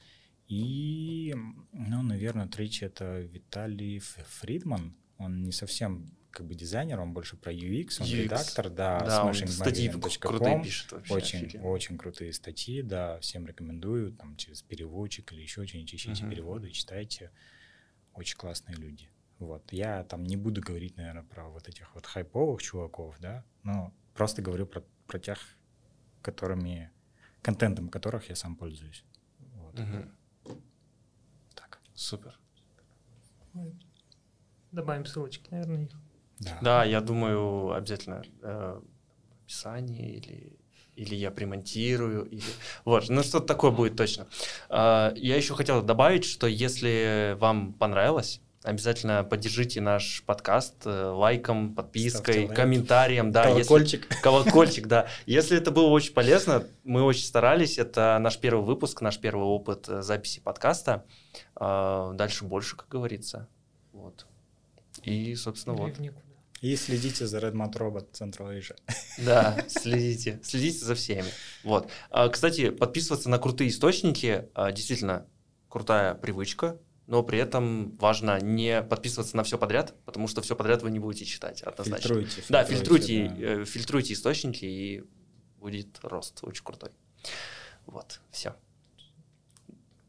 [0.49, 1.35] И,
[1.73, 4.97] ну, наверное, третий это Виталий Фридман.
[5.19, 8.25] Он не совсем как бы дизайнер, он больше про UX, он UX.
[8.25, 10.11] редактор, да, Да, он smashingmagazine.com.
[10.11, 11.15] статьи крутые пишет вообще.
[11.15, 11.65] Очень, офигенно.
[11.69, 16.31] очень крутые статьи, да, всем рекомендую, там, через переводчик или еще что-нибудь, ищите Мгм.
[16.31, 17.31] переводы, читайте.
[18.13, 19.09] Очень классные люди.
[19.39, 23.95] Вот, я там не буду говорить, наверное, про вот этих вот хайповых чуваков, да, но
[24.15, 25.39] просто говорю про, про тех,
[26.23, 26.91] которыми,
[27.43, 29.05] контентом которых я сам пользуюсь.
[29.39, 30.11] Вот, Мгм.
[31.97, 32.39] Супер.
[34.71, 35.91] Добавим ссылочки, наверное, их.
[36.39, 36.59] Да.
[36.61, 40.53] Да, я думаю, обязательно э, в описании или,
[40.95, 42.27] или я примонтирую.
[42.27, 42.43] Или...
[42.85, 44.27] Вот, ну что-то такое будет точно.
[44.69, 51.75] Э, я еще хотел добавить, что если вам понравилось, обязательно поддержите наш подкаст э, лайком,
[51.75, 52.57] подпиской, лайк.
[52.57, 53.31] комментарием.
[53.33, 54.09] Да, если- Колокольчик.
[54.23, 55.07] Колокольчик, да.
[55.25, 57.79] Если это было очень полезно, мы очень старались.
[57.79, 61.05] Это наш первый выпуск, наш первый опыт э, записи подкаста.
[61.57, 63.49] А, Дальше больше, как говорится.
[63.93, 64.27] Вот.
[65.03, 65.99] И, собственно, Или вот.
[65.99, 66.27] никуда.
[66.63, 68.77] И следите за Redmond Robot Central Asia.
[69.25, 70.41] Да, следите.
[70.43, 71.29] Следите за всеми.
[71.65, 71.91] Вот.
[72.11, 75.27] А, Кстати, подписываться на крутые источники а, действительно
[75.69, 76.79] крутая привычка.
[77.07, 80.99] Но при этом важно не подписываться на все подряд, потому что все подряд вы не
[80.99, 82.09] будете читать однозначно.
[82.09, 82.43] Фильтруйте.
[82.49, 83.37] Да, фильтруйте, да.
[83.39, 85.05] э, фильтруйте источники, и
[85.61, 86.91] будет рост очень крутой.
[87.87, 88.57] Вот, все.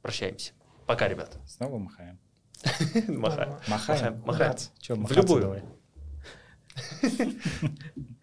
[0.02, 0.54] Прощаемся.
[0.88, 1.38] Пока, ребята.
[1.46, 2.18] Снова махаем.
[3.08, 3.58] Махаем.
[3.68, 4.22] Махаем.
[4.26, 5.64] Махаем, В любую.